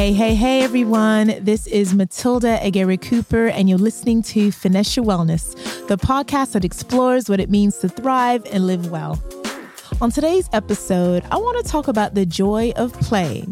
Hey, 0.00 0.14
hey, 0.14 0.34
hey, 0.34 0.62
everyone. 0.62 1.34
This 1.44 1.66
is 1.66 1.92
Matilda 1.92 2.58
Aguirre 2.64 2.96
Cooper, 2.96 3.48
and 3.48 3.68
you're 3.68 3.76
listening 3.76 4.22
to 4.22 4.50
Your 4.96 5.04
Wellness, 5.04 5.54
the 5.88 5.98
podcast 5.98 6.52
that 6.52 6.64
explores 6.64 7.28
what 7.28 7.38
it 7.38 7.50
means 7.50 7.76
to 7.80 7.88
thrive 7.90 8.46
and 8.50 8.66
live 8.66 8.90
well. 8.90 9.22
On 10.02 10.10
today's 10.10 10.48
episode, 10.54 11.26
I 11.30 11.36
want 11.36 11.62
to 11.62 11.70
talk 11.70 11.86
about 11.86 12.14
the 12.14 12.24
joy 12.24 12.72
of 12.76 12.90
play, 13.00 13.44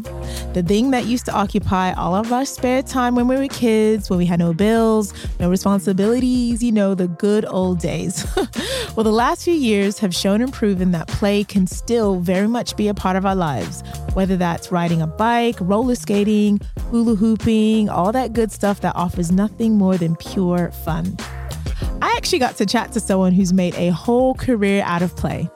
the 0.55 0.63
thing 0.67 0.93
that 0.93 1.05
used 1.05 1.27
to 1.27 1.33
occupy 1.33 1.93
all 1.93 2.15
of 2.15 2.33
our 2.33 2.47
spare 2.47 2.83
time 2.83 3.15
when 3.15 3.29
we 3.29 3.37
were 3.37 3.49
kids, 3.49 4.09
when 4.09 4.19
we 4.19 4.25
had 4.25 4.39
no 4.39 4.55
bills, 4.55 5.13
no 5.39 5.51
responsibilities, 5.51 6.63
you 6.63 6.73
know, 6.73 6.95
the 6.95 7.07
good 7.07 7.45
old 7.45 7.81
days. 7.81 8.27
well, 8.97 9.05
the 9.05 9.13
last 9.13 9.45
few 9.45 9.53
years 9.53 9.99
have 9.99 10.15
shown 10.15 10.41
and 10.41 10.51
proven 10.51 10.91
that 10.93 11.07
play 11.09 11.45
can 11.45 11.67
still 11.67 12.19
very 12.19 12.49
much 12.49 12.79
be 12.79 12.89
a 12.89 12.95
part 12.95 13.17
of 13.17 13.27
our 13.27 13.37
lives, 13.37 13.83
whether 14.15 14.39
that's 14.39 14.73
riding 14.73 15.03
a 15.03 15.07
bike, 15.07 15.57
roller 15.61 15.97
skating, 15.97 16.63
hula 16.91 17.15
hooping, 17.15 17.91
all 17.91 18.11
that 18.11 18.33
good 18.33 18.51
stuff 18.51 18.81
that 18.81 18.97
offers 18.97 19.31
nothing 19.31 19.77
more 19.77 19.99
than 19.99 20.17
pure 20.17 20.71
fun. 20.71 21.15
I 22.01 22.15
actually 22.17 22.39
got 22.39 22.57
to 22.57 22.65
chat 22.65 22.93
to 22.93 23.01
someone 23.01 23.33
who's 23.33 23.53
made 23.53 23.75
a 23.75 23.91
whole 23.91 24.33
career 24.33 24.83
out 24.87 25.03
of 25.03 25.15
play. 25.15 25.51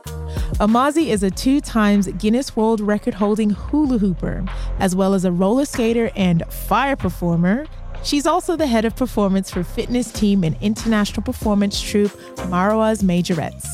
Amazi 0.61 1.11
is 1.11 1.23
a 1.23 1.30
two 1.30 1.61
times 1.61 2.06
Guinness 2.19 2.55
World 2.55 2.80
Record 2.80 3.15
holding 3.15 3.51
hula 3.51 3.98
hooper, 3.98 4.45
as 4.78 4.95
well 4.95 5.15
as 5.15 5.25
a 5.25 5.33
roller 5.33 5.65
skater 5.65 6.11
and 6.15 6.42
fire 6.52 6.95
performer. 6.95 7.66
She's 8.05 8.27
also 8.27 8.56
the 8.56 8.66
head 8.66 8.84
of 8.84 8.95
performance 8.95 9.51
for 9.51 9.65
fitness 9.65 10.12
team 10.12 10.45
and 10.45 10.56
international 10.61 11.23
performance 11.23 11.80
troupe 11.80 12.12
Marawa's 12.48 13.02
Majorettes. 13.02 13.66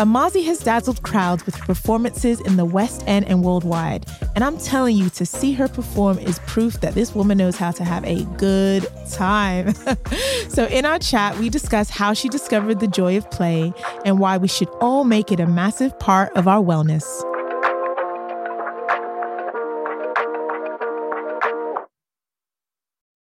Amazi 0.00 0.40
has 0.44 0.60
dazzled 0.60 1.02
crowds 1.02 1.44
with 1.44 1.54
her 1.56 1.66
performances 1.66 2.40
in 2.40 2.56
the 2.56 2.64
West 2.64 3.04
End 3.06 3.26
and 3.26 3.44
worldwide. 3.44 4.06
And 4.34 4.42
I'm 4.42 4.56
telling 4.56 4.96
you, 4.96 5.10
to 5.10 5.26
see 5.26 5.52
her 5.52 5.68
perform 5.68 6.18
is 6.18 6.38
proof 6.46 6.80
that 6.80 6.94
this 6.94 7.14
woman 7.14 7.36
knows 7.36 7.56
how 7.56 7.70
to 7.72 7.84
have 7.84 8.02
a 8.06 8.24
good 8.38 8.86
time. 9.10 9.74
so, 10.48 10.64
in 10.68 10.86
our 10.86 10.98
chat, 10.98 11.38
we 11.38 11.50
discuss 11.50 11.90
how 11.90 12.14
she 12.14 12.30
discovered 12.30 12.80
the 12.80 12.86
joy 12.86 13.18
of 13.18 13.30
play 13.30 13.74
and 14.06 14.18
why 14.18 14.38
we 14.38 14.48
should 14.48 14.70
all 14.80 15.04
make 15.04 15.30
it 15.30 15.38
a 15.38 15.46
massive 15.46 15.96
part 15.98 16.34
of 16.34 16.48
our 16.48 16.62
wellness. 16.62 17.04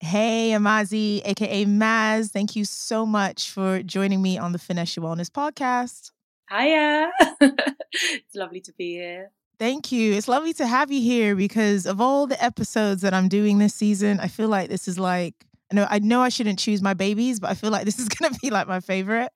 Hey, 0.01 0.55
Amazi, 0.55 1.20
aka 1.27 1.67
Maz, 1.67 2.31
thank 2.31 2.57
you 2.57 2.64
so 2.64 3.05
much 3.05 3.51
for 3.51 3.83
joining 3.83 4.23
me 4.23 4.39
on 4.39 4.53
the 4.53 4.59
Finesse 4.59 4.97
Your 4.97 5.05
Wellness 5.05 5.29
podcast. 5.29 6.12
Hiya. 6.51 7.11
it's 7.41 8.35
lovely 8.35 8.61
to 8.61 8.73
be 8.73 8.95
here. 8.95 9.31
Thank 9.59 9.93
you. 9.93 10.12
It's 10.15 10.29
lovely 10.29 10.53
to 10.55 10.67
have 10.67 10.91
you 10.91 11.01
here 11.01 11.37
because 11.37 11.87
of 11.87 12.01
all 12.01 12.27
the 12.27 12.43
episodes 12.43 13.03
that 13.03 13.15
I'm 13.15 13.29
doing 13.29 13.59
this 13.59 13.75
season, 13.75 14.19
I 14.21 14.29
feel 14.29 14.48
like 14.48 14.69
this 14.69 14.89
is 14.89 14.98
like 14.98 15.35
I 15.70 15.75
know 15.75 15.87
I 15.89 15.98
know 16.01 16.20
I 16.20 16.29
shouldn't 16.29 16.59
choose 16.59 16.83
my 16.83 16.95
babies, 16.95 17.41
but 17.41 17.51
I 17.51 17.55
feel 17.55 17.70
like 17.70 17.85
this 17.85 17.98
is 17.98 18.09
going 18.20 18.33
to 18.33 18.39
be 18.41 18.51
like 18.51 18.67
my 18.67 18.81
favorite 18.81 19.31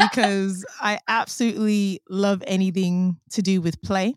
because 0.00 0.64
I 0.80 0.98
absolutely 1.08 2.02
love 2.08 2.42
anything 2.46 3.18
to 3.30 3.42
do 3.42 3.60
with 3.60 3.80
play. 3.82 4.14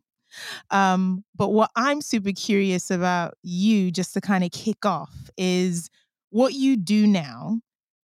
Um, 0.71 1.23
but 1.35 1.49
what 1.49 1.69
I'm 1.75 2.01
super 2.01 2.31
curious 2.31 2.89
about 2.89 3.35
you, 3.43 3.91
just 3.91 4.13
to 4.15 4.21
kind 4.21 4.43
of 4.43 4.51
kick 4.51 4.85
off, 4.85 5.13
is 5.37 5.89
what 6.31 6.53
you 6.53 6.77
do 6.77 7.05
now 7.05 7.59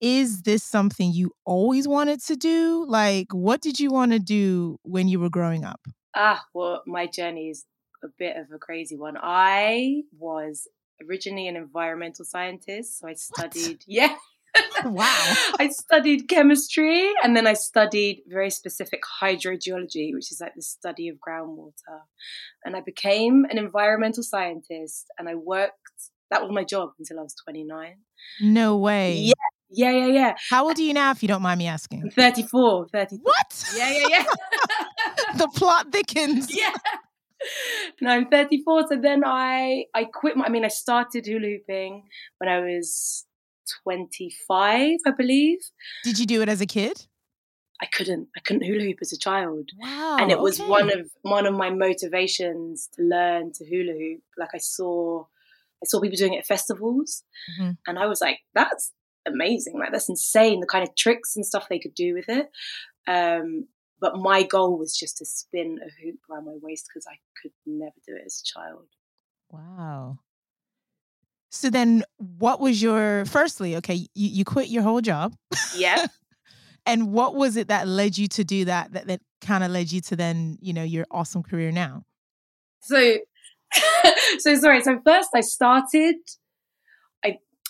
is 0.01 0.43
this 0.43 0.63
something 0.63 1.13
you 1.13 1.33
always 1.45 1.89
wanted 1.89 2.21
to 2.25 2.37
do? 2.37 2.85
Like, 2.89 3.33
what 3.33 3.61
did 3.61 3.81
you 3.81 3.91
want 3.91 4.13
to 4.13 4.19
do 4.19 4.79
when 4.83 5.09
you 5.09 5.21
were 5.21 5.31
growing 5.31 5.65
up? 5.65 5.81
Ah, 6.15 6.45
well, 6.55 6.83
my 6.87 7.07
journey 7.07 7.51
is 7.51 7.65
a 8.05 8.09
bit 8.19 8.37
of 8.37 8.47
a 8.53 8.59
crazy 8.59 8.97
one. 8.97 9.17
I 9.21 10.03
was 10.19 10.69
originally 11.07 11.49
an 11.49 11.57
environmental 11.57 12.25
scientist, 12.25 12.99
so 12.99 13.09
I 13.09 13.15
studied, 13.15 13.85
what? 13.87 13.87
yeah. 13.87 14.17
wow. 14.85 15.35
I 15.59 15.69
studied 15.69 16.29
chemistry 16.29 17.11
and 17.23 17.37
then 17.37 17.47
I 17.47 17.55
studied 17.55 18.23
very 18.27 18.51
specific 18.51 19.03
hydrogeology, 19.21 20.15
which 20.15 20.33
is 20.33 20.41
like 20.41 20.55
the 20.55 20.63
study 20.63 21.09
of 21.09 21.17
groundwater. 21.17 22.01
And 22.65 22.77
I 22.77 22.81
became 22.81 23.45
an 23.51 23.59
environmental 23.59 24.23
scientist 24.23 25.07
and 25.19 25.29
I 25.29 25.35
worked, 25.35 25.75
that 26.31 26.43
was 26.43 26.53
my 26.53 26.65
job 26.65 26.91
until 26.99 27.21
I 27.21 27.23
was 27.23 27.35
29. 27.45 27.97
No 28.41 28.77
way. 28.77 29.15
Yeah. 29.15 29.33
Yeah, 29.71 29.91
yeah, 29.91 30.07
yeah. 30.07 30.35
How 30.49 30.67
old 30.67 30.79
are 30.79 30.83
you 30.83 30.95
now, 30.95 31.11
if 31.11 31.23
you 31.23 31.29
don't 31.29 31.43
mind 31.43 31.59
me 31.59 31.67
asking? 31.67 32.11
34. 32.11 32.89
34. 32.89 33.23
What? 33.23 33.65
Yeah, 33.77 33.91
yeah, 33.91 34.07
yeah. 34.09 34.25
the 35.37 35.49
plot 35.49 35.93
thickens. 35.93 36.49
Yeah. 36.55 36.73
No, 38.01 38.11
I'm 38.11 38.29
34. 38.29 38.89
So 38.89 38.97
then 38.97 39.23
I 39.25 39.85
I 39.95 40.05
quit. 40.05 40.37
My, 40.37 40.47
I 40.47 40.49
mean, 40.49 40.65
I 40.65 40.69
started 40.69 41.27
hula 41.27 41.47
hooping 41.47 42.05
when 42.39 42.49
I 42.49 42.61
was 42.61 43.27
25, 43.85 44.99
I 45.07 45.11
believe. 45.11 45.59
Did 46.05 46.19
you 46.19 46.27
do 46.27 46.43
it 46.43 46.49
as 46.49 46.61
a 46.61 46.67
kid? 46.67 47.07
I 47.81 47.87
couldn't. 47.87 48.29
I 48.37 48.41
couldn't 48.41 48.67
hula 48.67 48.83
hoop 48.83 48.99
as 49.01 49.13
a 49.13 49.19
child. 49.19 49.71
Wow. 49.79 50.17
And 50.19 50.33
it 50.33 50.41
was 50.41 50.59
okay. 50.59 50.69
one 50.69 50.93
of 50.93 51.11
one 51.23 51.47
of 51.47 51.55
my 51.55 51.71
motivations 51.71 52.89
to 52.97 53.03
learn 53.03 53.53
to 53.55 53.65
hula 53.65 53.93
hoop. 53.93 54.23
Like 54.37 54.51
I 54.55 54.59
saw 54.59 55.25
I 55.83 55.87
saw 55.87 56.01
people 56.01 56.17
doing 56.17 56.35
it 56.35 56.39
at 56.39 56.47
festivals 56.47 57.23
mm-hmm. 57.53 57.73
and 57.87 57.99
I 57.99 58.07
was 58.07 58.21
like, 58.21 58.41
that's 58.53 58.93
amazing. 59.29 59.79
Like 59.79 59.93
that's 59.93 60.09
insane. 60.09 60.61
The 60.61 60.67
kind 60.67 60.87
of 60.87 60.95
tricks 60.95 61.37
and 61.37 61.47
stuff 61.47 61.69
they 61.69 61.79
could 61.79 61.95
do 61.95 62.15
with 62.15 62.29
it. 62.29 62.51
Um, 63.07 63.69
but 64.01 64.17
my 64.17 64.43
goal 64.43 64.79
was 64.79 64.97
just 64.97 65.19
to 65.19 65.25
spin 65.25 65.79
a 65.83 65.91
hoop 66.03 66.17
around 66.31 66.47
my 66.47 66.57
waist 66.61 66.89
because 66.89 67.07
I 67.07 67.17
could 67.41 67.53
never 67.67 67.95
do 68.07 68.15
it 68.15 68.23
as 68.25 68.43
a 68.43 68.59
child. 68.59 68.87
Wow. 69.51 70.19
So 71.51 71.71
then, 71.71 72.05
what 72.19 72.61
was 72.61 72.83
your 72.83 73.25
firstly? 73.25 73.77
Okay, 73.77 73.95
you, 73.95 74.09
you 74.15 74.45
quit 74.45 74.69
your 74.69 74.83
whole 74.83 75.01
job. 75.01 75.35
Yeah. 75.75 76.07
and 76.87 77.13
what 77.13 77.35
was 77.35 77.57
it 77.57 77.69
that 77.69 77.89
led 77.89 78.19
you 78.19 78.29
to 78.29 78.45
do 78.45 78.67
that? 78.67 78.93
That 78.93 79.07
that 79.07 79.21
kind 79.41 79.65
of 79.65 79.71
led 79.71 79.91
you 79.91 80.01
to 80.03 80.17
then, 80.17 80.59
you 80.61 80.73
know, 80.73 80.83
your 80.83 81.07
awesome 81.11 81.43
career 81.43 81.73
now. 81.73 82.05
So, 82.83 83.19
so 84.39 84.55
sorry. 84.57 84.83
So 84.83 85.01
first, 85.05 85.31
I 85.35 85.41
started 85.41 86.17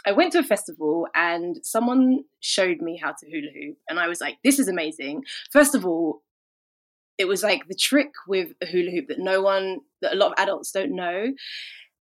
I 0.09 0.13
went 0.13 0.33
to 0.33 0.39
a 0.39 0.43
festival 0.43 1.07
and 1.15 1.59
someone 1.63 2.25
showed 2.41 2.81
me 2.81 2.97
how 2.97 3.11
to 3.11 3.27
hula 3.31 3.51
hoop, 3.53 3.77
and 3.91 4.01
I 4.01 4.09
was 4.09 4.23
like, 4.23 4.39
this 4.43 4.59
is 4.59 4.67
amazing. 4.67 5.25
First 5.53 5.75
of 5.75 5.85
all, 5.85 6.23
it 7.19 7.29
was 7.29 7.43
like 7.43 7.69
the 7.69 7.75
trick 7.75 8.13
with 8.27 8.53
a 8.63 8.67
hula 8.67 8.91
hoop 8.91 9.09
that 9.09 9.19
no 9.19 9.43
one, 9.43 9.81
that 10.01 10.15
a 10.15 10.17
lot 10.17 10.33
of 10.33 10.39
adults 10.39 10.73
don't 10.73 10.97
know, 10.97 11.27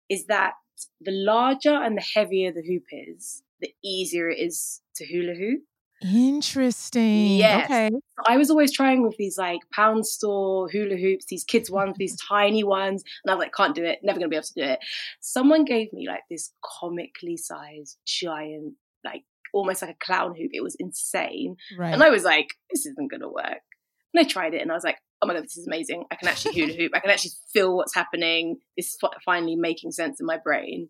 is 0.08 0.26
that 0.26 0.52
the 1.00 1.10
larger 1.10 1.74
and 1.74 1.96
the 1.96 2.06
heavier 2.14 2.52
the 2.52 2.62
hoop 2.62 2.84
is, 2.92 3.42
the 3.60 3.74
easier 3.82 4.28
it 4.28 4.38
is 4.38 4.82
to 4.94 5.04
hula 5.04 5.34
hoop. 5.34 5.62
Interesting. 6.02 7.36
Yes. 7.36 7.64
Okay. 7.64 7.90
I 8.26 8.36
was 8.36 8.50
always 8.50 8.72
trying 8.72 9.02
with 9.02 9.16
these 9.16 9.38
like 9.38 9.60
pound 9.72 10.06
store 10.06 10.68
hula 10.68 10.96
hoops, 10.96 11.26
these 11.28 11.44
kids 11.44 11.70
ones, 11.70 11.96
these 11.98 12.16
tiny 12.16 12.64
ones, 12.64 13.02
and 13.24 13.30
I 13.30 13.34
was 13.34 13.42
like, 13.42 13.54
can't 13.54 13.74
do 13.74 13.84
it, 13.84 14.00
never 14.02 14.18
gonna 14.18 14.28
be 14.28 14.36
able 14.36 14.44
to 14.44 14.54
do 14.54 14.62
it. 14.62 14.78
Someone 15.20 15.64
gave 15.64 15.92
me 15.92 16.06
like 16.06 16.22
this 16.30 16.52
comically 16.62 17.36
sized 17.36 17.98
giant, 18.06 18.74
like 19.04 19.24
almost 19.54 19.82
like 19.82 19.92
a 19.92 20.04
clown 20.04 20.34
hoop. 20.36 20.50
It 20.52 20.62
was 20.62 20.76
insane. 20.78 21.56
Right. 21.78 21.92
And 21.92 22.02
I 22.02 22.10
was 22.10 22.24
like, 22.24 22.48
this 22.70 22.84
isn't 22.86 23.10
gonna 23.10 23.30
work. 23.30 23.62
And 24.12 24.24
I 24.24 24.28
tried 24.28 24.54
it 24.54 24.62
and 24.62 24.70
I 24.70 24.74
was 24.74 24.84
like, 24.84 24.98
oh 25.22 25.26
my 25.26 25.34
god, 25.34 25.44
this 25.44 25.56
is 25.56 25.66
amazing. 25.66 26.04
I 26.10 26.16
can 26.16 26.28
actually 26.28 26.54
hula 26.54 26.74
hoop. 26.74 26.92
I 26.94 27.00
can 27.00 27.10
actually 27.10 27.32
feel 27.52 27.74
what's 27.74 27.94
happening. 27.94 28.58
It's 28.76 28.98
finally 29.24 29.56
making 29.56 29.92
sense 29.92 30.20
in 30.20 30.26
my 30.26 30.36
brain. 30.36 30.88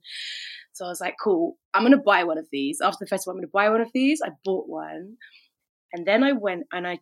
So 0.77 0.85
I 0.85 0.89
was 0.89 1.01
like, 1.01 1.17
cool, 1.23 1.57
I'm 1.73 1.83
going 1.83 1.93
to 1.93 1.99
buy 1.99 2.25
one 2.25 2.37
of 2.37 2.47
these. 2.53 2.81
After 2.83 2.99
the 3.01 3.09
festival, 3.09 3.33
I'm 3.33 3.39
going 3.39 3.49
to 3.49 3.53
buy 3.53 3.71
one 3.71 3.81
of 3.81 3.91
these. 3.95 4.21
I 4.23 4.29
bought 4.45 4.69
one. 4.69 5.17
And 5.95 6.07
then 6.07 6.23
I 6.23 6.33
went 6.33 6.65
and 6.71 6.87
I, 6.87 6.99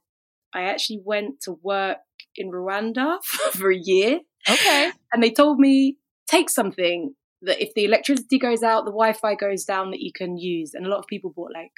I 0.55 0.67
actually 0.67 1.01
went 1.05 1.41
to 1.43 1.59
work 1.61 1.99
in 2.37 2.53
Rwanda 2.53 3.23
for 3.25 3.73
a 3.73 3.77
year. 3.77 4.21
Okay. 4.49 4.93
And 5.13 5.21
they 5.21 5.33
told 5.33 5.59
me, 5.59 5.97
take 6.29 6.51
something 6.51 7.15
that 7.43 7.61
if 7.61 7.75
the 7.75 7.85
electricity 7.85 8.39
goes 8.39 8.63
out, 8.63 8.85
the 8.85 8.93
Wi 8.93 9.13
Fi 9.13 9.35
goes 9.35 9.65
down 9.65 9.91
that 9.91 10.01
you 10.01 10.13
can 10.15 10.39
use. 10.39 10.73
And 10.75 10.87
a 10.87 10.89
lot 10.89 11.01
of 11.01 11.07
people 11.09 11.33
bought 11.35 11.51
like 11.53 11.73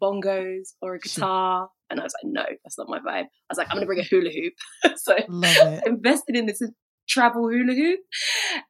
bongos 0.00 0.74
or 0.80 0.94
a 0.94 1.00
guitar. 1.00 1.68
And 1.90 1.98
I 1.98 2.04
was 2.04 2.14
like, 2.22 2.32
no, 2.32 2.44
that's 2.62 2.78
not 2.78 2.88
my 2.88 3.00
vibe. 3.00 3.24
I 3.24 3.50
was 3.50 3.58
like, 3.58 3.66
I'm 3.70 3.76
going 3.76 3.82
to 3.82 3.86
bring 3.86 3.98
a 3.98 4.04
hula 4.04 4.30
hoop. 4.30 4.54
so 4.98 5.16
I 5.16 5.80
invested 5.84 6.36
in 6.36 6.46
this 6.46 6.62
travel 7.08 7.48
hula 7.48 7.74
hoop. 7.74 8.00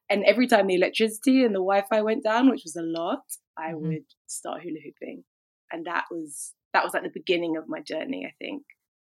And 0.08 0.24
every 0.24 0.46
time 0.46 0.66
the 0.66 0.74
electricity 0.74 1.44
and 1.44 1.54
the 1.54 1.60
Wi 1.60 1.82
Fi 1.88 2.02
went 2.02 2.24
down, 2.24 2.50
which 2.50 2.62
was 2.64 2.76
a 2.76 2.82
lot, 2.82 3.22
I 3.56 3.72
mm-hmm. 3.72 3.88
would 3.88 4.04
start 4.26 4.62
hula 4.62 4.78
hooping. 4.84 5.24
And 5.70 5.86
that 5.86 6.04
was 6.10 6.54
that 6.72 6.84
was 6.84 6.94
like 6.94 7.02
the 7.02 7.10
beginning 7.12 7.56
of 7.56 7.64
my 7.68 7.80
journey, 7.80 8.26
I 8.26 8.32
think. 8.38 8.62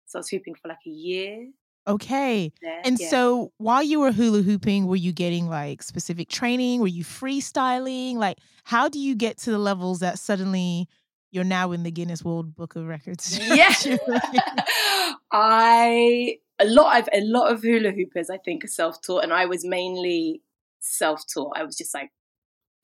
So 0.08 0.18
I 0.18 0.22
was 0.22 0.30
hooping 0.30 0.56
for 0.56 0.70
like 0.70 0.78
a 0.86 0.90
year. 0.90 1.48
Okay. 1.88 2.52
There, 2.62 2.82
and 2.84 3.00
yeah. 3.00 3.10
so 3.10 3.52
while 3.58 3.82
you 3.84 4.00
were 4.00 4.12
hula 4.12 4.42
hooping, 4.42 4.88
were 4.88 4.96
you 4.96 5.14
getting 5.14 5.48
like 5.48 5.82
specific 5.82 6.30
training? 6.30 6.82
Were 6.82 6.88
you 6.88 7.04
freestyling? 7.04 8.16
Like, 8.16 8.40
how 8.64 8.90
do 8.90 9.00
you 9.00 9.16
get 9.16 9.38
to 9.40 9.52
the 9.52 9.58
levels 9.58 10.00
that 10.00 10.20
suddenly 10.20 10.88
you're 11.32 11.46
now 11.46 11.72
in 11.72 11.84
the 11.84 11.92
Guinness 11.92 12.24
World 12.24 12.56
Book 12.56 12.76
of 12.76 12.88
Records? 12.88 13.40
Yeah. 13.42 13.74
I 15.32 16.38
a 16.60 16.66
lot 16.66 17.00
of 17.00 17.10
a 17.14 17.22
lot 17.22 17.52
of 17.52 17.62
hula 17.62 17.92
hoopers 17.92 18.30
I 18.30 18.38
think 18.38 18.64
are 18.64 18.68
self 18.68 19.02
taught, 19.02 19.24
and 19.24 19.34
I 19.34 19.46
was 19.46 19.66
mainly 19.66 20.42
self 20.80 21.22
taught. 21.32 21.58
I 21.58 21.64
was 21.64 21.78
just 21.78 21.94
like 21.94 22.12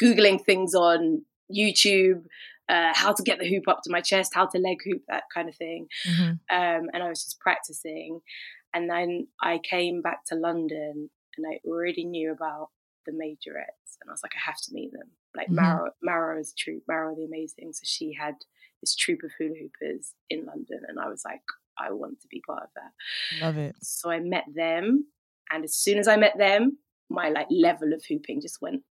googling 0.02 0.44
things 0.44 0.74
on 0.76 1.24
YouTube, 1.54 2.24
uh, 2.70 2.94
how 2.94 3.14
to 3.14 3.24
get 3.24 3.40
the 3.40 3.50
hoop 3.50 3.68
up 3.68 3.82
to 3.84 3.92
my 3.92 4.02
chest, 4.02 4.34
how 4.34 4.46
to 4.48 4.58
leg 4.58 4.78
hoop, 4.86 5.02
that 5.08 5.24
kind 5.34 5.50
of 5.50 5.56
thing. 5.56 5.88
Mm-hmm. 6.08 6.32
Um, 6.56 6.90
and 6.94 7.04
I 7.04 7.10
was 7.10 7.24
just 7.24 7.40
practicing. 7.40 8.22
And 8.74 8.90
then 8.90 9.28
I 9.42 9.60
came 9.60 10.02
back 10.02 10.26
to 10.28 10.36
London 10.36 11.10
and 11.38 11.46
I 11.48 11.60
already 11.68 12.06
knew 12.06 12.32
about 12.32 12.70
the 13.06 13.12
majorettes. 13.12 13.98
And 14.02 14.10
I 14.10 14.12
was 14.12 14.24
like, 14.24 14.32
I 14.36 14.42
have 14.46 14.58
to 14.62 14.74
meet 14.74 14.92
them. 14.92 15.12
Like 15.36 15.48
mm-hmm. 15.48 15.60
Marawa, 15.60 15.90
Marawa's 16.04 16.54
troop, 16.58 16.84
Marawa 16.90 17.16
the 17.16 17.26
Amazing. 17.26 17.74
So 17.74 17.82
she 17.84 18.14
had 18.20 18.36
this 18.82 18.96
troop 18.96 19.20
of 19.24 19.32
hula 19.38 19.56
hoopers 19.60 20.14
in 20.30 20.46
London. 20.46 20.82
And 20.88 21.00
I 21.00 21.08
was 21.08 21.24
like, 21.26 21.42
I 21.80 21.92
want 21.92 22.22
to 22.22 22.28
be 22.28 22.42
part 22.46 22.64
of 22.64 22.70
that. 22.76 23.46
Love 23.46 23.58
it. 23.58 23.76
So 23.82 24.10
I 24.10 24.20
met 24.20 24.46
them. 24.54 25.08
And 25.52 25.64
as 25.64 25.76
soon 25.76 25.98
as 25.98 26.08
I 26.08 26.16
met 26.16 26.38
them, 26.38 26.78
my 27.10 27.30
like 27.30 27.48
level 27.50 27.94
of 27.94 28.04
hooping 28.06 28.42
just 28.42 28.62
went 28.62 28.82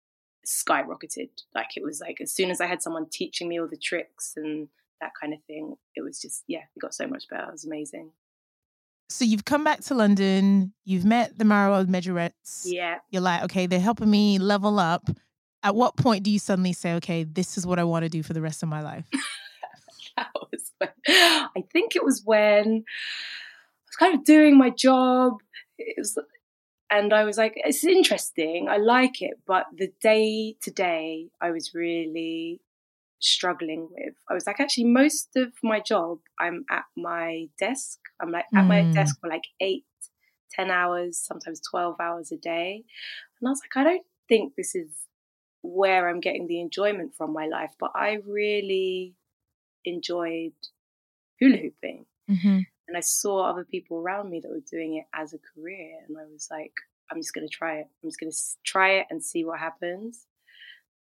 skyrocketed. 0.47 1.31
Like 1.55 1.77
it 1.77 1.83
was 1.85 2.01
like 2.01 2.21
as 2.21 2.33
soon 2.33 2.51
as 2.51 2.61
I 2.61 2.67
had 2.67 2.83
someone 2.83 3.07
teaching 3.11 3.49
me 3.49 3.61
all 3.61 3.69
the 3.69 3.77
tricks 3.77 4.35
and 4.37 4.69
that 5.01 5.13
kind 5.21 5.33
of 5.33 5.43
thing, 5.45 5.77
it 5.97 6.03
was 6.03 6.21
just 6.21 6.45
yeah, 6.47 6.61
it 6.75 6.81
got 6.81 6.95
so 6.95 7.07
much 7.07 7.29
better. 7.29 7.45
It 7.49 7.53
was 7.53 7.65
amazing. 7.65 8.11
So 9.09 9.25
you've 9.25 9.45
come 9.45 9.63
back 9.63 9.81
to 9.83 9.95
London, 9.95 10.73
you've 10.85 11.05
met 11.05 11.37
the 11.37 11.45
Marawa 11.45 11.85
Majorettes. 11.85 12.63
Yeah. 12.65 12.99
You're 13.11 13.23
like, 13.23 13.43
okay, 13.45 13.67
they're 13.67 13.79
helping 13.79 14.11
me 14.11 14.39
level 14.39 14.79
up. 14.79 15.11
At 15.63 15.75
what 15.75 15.97
point 15.97 16.25
do 16.25 16.31
you 16.31 16.39
suddenly 16.39 16.73
say, 16.73 16.95
okay, 16.95 17.25
this 17.25 17.59
is 17.59 17.67
what 17.67 17.79
I 17.79 17.85
want 17.85 18.05
to 18.05 18.09
do 18.09 18.23
for 18.23 18.33
the 18.33 18.41
rest 18.41 18.63
of 18.63 18.69
my 18.69 18.81
life? 18.81 19.05
when, 20.79 20.91
I 21.09 21.65
think 21.73 21.97
it 21.97 22.05
was 22.05 22.23
when 22.25 22.67
I 22.67 23.85
was 23.87 23.97
kind 23.99 24.15
of 24.15 24.25
doing 24.25 24.57
my 24.57 24.71
job. 24.71 25.39
It 25.79 25.97
was 25.99 26.17
and 26.93 27.15
I 27.15 27.25
was 27.25 27.39
like, 27.39 27.55
it's 27.57 27.85
interesting. 27.85 28.69
I 28.69 28.77
like 28.77 29.23
it. 29.23 29.41
But 29.47 29.65
the 29.75 29.91
day 30.03 30.57
to 30.61 30.71
day, 30.71 31.31
I 31.41 31.51
was 31.51 31.73
really 31.73 32.61
struggling 33.19 33.89
with. 33.91 34.15
I 34.29 34.35
was 34.35 34.47
like, 34.47 34.61
actually, 34.61 34.85
most 34.85 35.31
of 35.37 35.53
my 35.63 35.81
job, 35.81 36.19
I'm 36.39 36.67
at 36.71 36.85
my 36.95 37.47
desk. 37.59 37.99
I'm 38.21 38.31
like 38.31 38.45
at 38.55 38.65
mm. 38.65 38.69
my 38.69 38.83
desk 38.93 39.17
for 39.21 39.31
like 39.31 39.45
eight, 39.61 39.87
ten 40.51 40.71
hours, 40.71 41.19
sometimes 41.19 41.63
12 41.71 41.97
hours 41.99 42.31
a 42.31 42.37
day. 42.37 42.85
And 43.41 43.49
I 43.49 43.51
was 43.51 43.63
like, 43.63 43.81
I 43.81 43.89
don't 43.89 44.07
think 44.29 44.55
this 44.55 44.75
is 44.75 44.91
where 45.63 46.11
I'm 46.11 46.21
getting 46.21 46.47
the 46.47 46.61
enjoyment 46.61 47.15
from 47.17 47.33
my 47.33 47.47
life. 47.47 47.71
But 47.81 47.93
I 47.95 48.19
really 48.27 49.15
enjoyed 49.85 50.53
hula 51.41 51.57
hooping. 51.57 52.07
Mm-hmm. 52.31 52.61
And 52.89 52.97
I 52.97 53.01
saw 53.01 53.49
other 53.49 53.65
people 53.65 53.99
around 53.99 54.31
me 54.31 54.41
that 54.41 54.51
were 54.51 54.61
doing 54.71 54.97
it 54.97 55.07
as 55.15 55.33
a 55.33 55.39
career. 55.39 55.99
And 56.07 56.17
I 56.19 56.25
was 56.31 56.49
like, 56.51 56.73
I'm 57.11 57.19
just 57.19 57.35
going 57.35 57.47
to 57.47 57.55
try 57.55 57.77
it. 57.77 57.87
I'm 58.03 58.09
just 58.09 58.21
going 58.21 58.33
to 58.33 58.39
try 58.65 58.91
it 58.95 59.07
and 59.11 59.23
see 59.23 59.45
what 59.45 59.59
happens. 59.59 60.27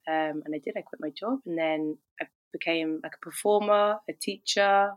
Um, 0.08 0.44
and 0.46 0.54
I 0.54 0.60
did. 0.60 0.76
I 0.78 0.82
quit 0.82 1.00
my 1.00 1.10
job. 1.10 1.40
And 1.46 1.58
then 1.58 1.98
I 2.22 2.26
became 2.52 3.00
like 3.04 3.14
a 3.16 3.26
performer, 3.26 3.98
a 4.10 4.14
teacher, 4.14 4.92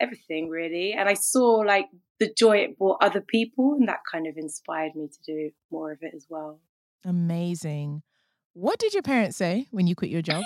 everything 0.00 0.48
really. 0.48 0.92
And 0.92 1.08
I 1.08 1.14
saw 1.14 1.56
like 1.56 1.86
the 2.18 2.32
joy 2.32 2.58
it 2.58 2.78
brought 2.78 3.02
other 3.02 3.20
people. 3.20 3.74
And 3.74 3.88
that 3.88 4.00
kind 4.10 4.26
of 4.26 4.36
inspired 4.36 4.94
me 4.94 5.08
to 5.08 5.22
do 5.24 5.50
more 5.70 5.92
of 5.92 5.98
it 6.02 6.14
as 6.14 6.26
well. 6.28 6.60
Amazing. 7.04 8.02
What 8.52 8.78
did 8.78 8.94
your 8.94 9.02
parents 9.02 9.36
say 9.36 9.68
when 9.70 9.86
you 9.86 9.94
quit 9.94 10.10
your 10.10 10.22
job? 10.22 10.42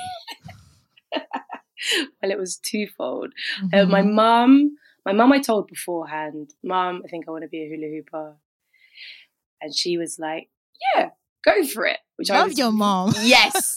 well, 2.23 2.33
it 2.33 2.39
was 2.39 2.57
twofold. 2.57 3.33
Mm-hmm. 3.63 3.79
Uh, 3.79 3.87
my 3.87 4.03
mum 4.03 4.77
my 5.05 5.13
mum 5.13 5.33
I 5.33 5.39
told 5.39 5.67
beforehand, 5.67 6.55
Mum, 6.63 7.03
I 7.05 7.09
think 7.09 7.27
I 7.29 7.31
want 7.31 7.43
to 7.43 7.49
be 7.49 7.63
a 7.63 7.69
hula 7.69 7.89
hooper. 7.89 8.37
And 9.61 9.75
she 9.75 9.99
was 9.99 10.19
like, 10.19 10.49
Yeah, 10.95 11.11
go 11.45 11.67
for 11.67 11.87
it. 11.87 11.99
Which 12.17 12.31
Love 12.31 12.45
I 12.45 12.47
was, 12.47 12.59
your 12.59 12.73
mom. 12.73 13.13
Yes. 13.23 13.77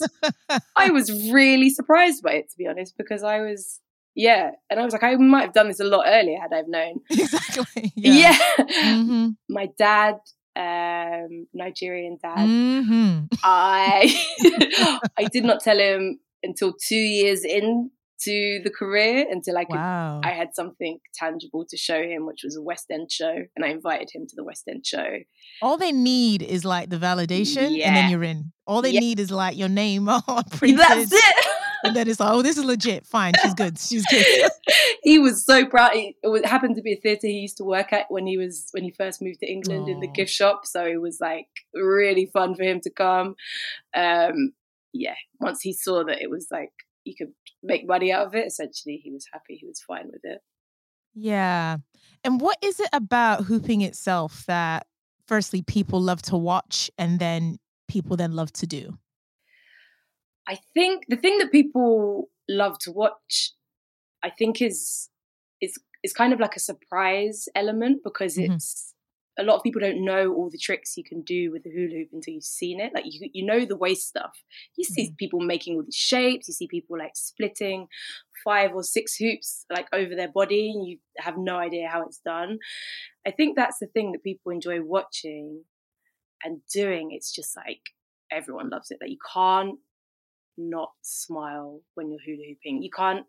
I 0.76 0.90
was 0.90 1.10
really 1.32 1.70
surprised 1.70 2.22
by 2.22 2.34
it, 2.34 2.50
to 2.50 2.56
be 2.56 2.66
honest, 2.66 2.96
because 2.96 3.22
I 3.22 3.40
was, 3.40 3.80
yeah. 4.14 4.52
And 4.70 4.80
I 4.80 4.84
was 4.84 4.92
like, 4.92 5.02
I 5.02 5.16
might 5.16 5.42
have 5.42 5.52
done 5.52 5.68
this 5.68 5.80
a 5.80 5.84
lot 5.84 6.04
earlier 6.06 6.38
had 6.40 6.52
I've 6.52 6.68
known. 6.68 7.00
Exactly. 7.10 7.92
Yeah. 7.94 8.12
yeah. 8.12 8.64
Mm-hmm. 8.84 9.28
My 9.48 9.68
dad, 9.76 10.16
um, 10.56 11.46
Nigerian 11.52 12.18
dad, 12.22 12.38
mm-hmm. 12.38 13.24
I, 13.42 15.08
I 15.18 15.24
did 15.24 15.44
not 15.44 15.60
tell 15.60 15.78
him 15.78 16.20
until 16.42 16.72
two 16.72 16.96
years 16.96 17.44
in 17.44 17.90
to 18.20 18.60
the 18.64 18.70
career 18.70 19.26
until 19.30 19.56
I 19.56 19.64
could 19.64 19.76
wow. 19.76 20.20
I 20.24 20.30
had 20.30 20.54
something 20.54 20.98
tangible 21.14 21.64
to 21.68 21.76
show 21.76 22.02
him, 22.02 22.26
which 22.26 22.40
was 22.42 22.56
a 22.56 22.62
West 22.62 22.86
End 22.90 23.10
show, 23.10 23.44
and 23.54 23.64
I 23.64 23.68
invited 23.68 24.10
him 24.12 24.26
to 24.26 24.36
the 24.36 24.44
West 24.44 24.64
End 24.68 24.84
show. 24.84 25.18
All 25.62 25.76
they 25.76 25.92
need 25.92 26.42
is 26.42 26.64
like 26.64 26.90
the 26.90 26.96
validation, 26.96 27.76
yeah. 27.76 27.88
and 27.88 27.96
then 27.96 28.10
you're 28.10 28.24
in. 28.24 28.52
All 28.66 28.82
they 28.82 28.90
yeah. 28.90 29.00
need 29.00 29.20
is 29.20 29.30
like 29.30 29.56
your 29.56 29.68
name 29.68 30.08
on 30.08 30.44
printed. 30.50 30.78
That's 30.88 31.12
it. 31.12 31.46
and 31.84 31.94
then 31.94 32.08
it's 32.08 32.18
like, 32.18 32.32
oh, 32.32 32.42
this 32.42 32.58
is 32.58 32.64
legit. 32.64 33.06
Fine, 33.06 33.34
she's 33.42 33.54
good. 33.54 33.78
She's 33.88 34.04
good. 34.06 34.50
he 35.02 35.18
was 35.18 35.44
so 35.44 35.66
proud. 35.66 35.92
It 35.94 36.46
happened 36.46 36.76
to 36.76 36.82
be 36.82 36.94
a 36.94 37.00
theatre 37.00 37.28
he 37.28 37.34
used 37.34 37.58
to 37.58 37.64
work 37.64 37.92
at 37.92 38.06
when 38.08 38.26
he 38.26 38.36
was 38.36 38.68
when 38.72 38.82
he 38.82 38.90
first 38.90 39.22
moved 39.22 39.40
to 39.40 39.50
England 39.50 39.86
Aww. 39.86 39.92
in 39.92 40.00
the 40.00 40.08
gift 40.08 40.32
shop. 40.32 40.66
So 40.66 40.84
it 40.84 41.00
was 41.00 41.18
like 41.20 41.46
really 41.72 42.26
fun 42.26 42.54
for 42.56 42.64
him 42.64 42.80
to 42.80 42.90
come. 42.90 43.36
Um, 43.94 44.52
yeah, 44.92 45.14
once 45.38 45.60
he 45.62 45.72
saw 45.72 46.04
that 46.04 46.20
it 46.20 46.30
was 46.30 46.48
like 46.50 46.72
you 47.04 47.14
could 47.16 47.32
make 47.62 47.86
money 47.86 48.12
out 48.12 48.26
of 48.26 48.34
it. 48.34 48.46
Essentially, 48.46 49.00
he 49.02 49.10
was 49.10 49.26
happy. 49.32 49.56
He 49.56 49.66
was 49.66 49.80
fine 49.80 50.06
with 50.06 50.20
it. 50.24 50.40
Yeah. 51.14 51.78
And 52.24 52.40
what 52.40 52.58
is 52.62 52.80
it 52.80 52.88
about 52.92 53.44
hooping 53.44 53.82
itself 53.82 54.44
that, 54.46 54.86
firstly, 55.26 55.62
people 55.62 56.00
love 56.00 56.22
to 56.22 56.36
watch 56.36 56.90
and 56.98 57.18
then 57.18 57.58
people 57.88 58.16
then 58.16 58.32
love 58.32 58.52
to 58.54 58.66
do? 58.66 58.98
I 60.46 60.58
think 60.74 61.04
the 61.08 61.16
thing 61.16 61.38
that 61.38 61.52
people 61.52 62.28
love 62.48 62.78
to 62.80 62.92
watch, 62.92 63.52
I 64.22 64.30
think, 64.30 64.62
is 64.62 65.10
is 65.60 65.74
is 66.02 66.12
kind 66.12 66.32
of 66.32 66.40
like 66.40 66.56
a 66.56 66.60
surprise 66.60 67.48
element 67.54 68.00
because 68.02 68.36
mm-hmm. 68.36 68.52
it's 68.52 68.94
a 69.38 69.44
lot 69.44 69.56
of 69.56 69.62
people 69.62 69.80
don't 69.80 70.04
know 70.04 70.32
all 70.32 70.50
the 70.50 70.58
tricks 70.58 70.96
you 70.96 71.04
can 71.04 71.22
do 71.22 71.52
with 71.52 71.62
the 71.62 71.70
hula 71.70 71.94
hoop 71.94 72.08
until 72.12 72.34
you've 72.34 72.42
seen 72.42 72.80
it. 72.80 72.92
Like 72.92 73.04
you, 73.06 73.30
you 73.32 73.46
know 73.46 73.64
the 73.64 73.76
waist 73.76 74.08
stuff. 74.08 74.42
You 74.76 74.84
see 74.84 75.06
mm-hmm. 75.06 75.14
people 75.14 75.40
making 75.40 75.76
all 75.76 75.84
these 75.84 75.94
shapes. 75.94 76.48
You 76.48 76.54
see 76.54 76.66
people 76.66 76.98
like 76.98 77.12
splitting 77.14 77.86
five 78.44 78.72
or 78.74 78.82
six 78.82 79.16
hoops 79.16 79.64
like 79.70 79.86
over 79.92 80.14
their 80.14 80.28
body, 80.28 80.72
and 80.74 80.86
you 80.86 80.98
have 81.18 81.38
no 81.38 81.56
idea 81.56 81.88
how 81.88 82.02
it's 82.02 82.20
done. 82.24 82.58
I 83.26 83.30
think 83.30 83.56
that's 83.56 83.78
the 83.78 83.86
thing 83.86 84.12
that 84.12 84.24
people 84.24 84.50
enjoy 84.50 84.82
watching 84.82 85.64
and 86.42 86.60
doing. 86.72 87.10
It's 87.12 87.32
just 87.32 87.56
like 87.56 87.80
everyone 88.32 88.70
loves 88.70 88.90
it. 88.90 88.98
Like 89.00 89.10
you 89.10 89.18
can't 89.32 89.78
not 90.56 90.90
smile 91.02 91.82
when 91.94 92.10
you're 92.10 92.20
hula 92.24 92.42
hooping. 92.48 92.82
You 92.82 92.90
can't. 92.90 93.24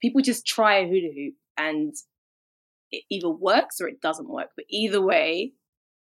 People 0.00 0.20
just 0.20 0.44
try 0.44 0.78
a 0.78 0.88
hula 0.88 1.12
hoop 1.14 1.34
and 1.56 1.94
it 2.92 3.04
either 3.10 3.30
works 3.30 3.80
or 3.80 3.88
it 3.88 4.00
doesn't 4.00 4.28
work. 4.28 4.50
But 4.54 4.66
either 4.68 5.00
way, 5.00 5.52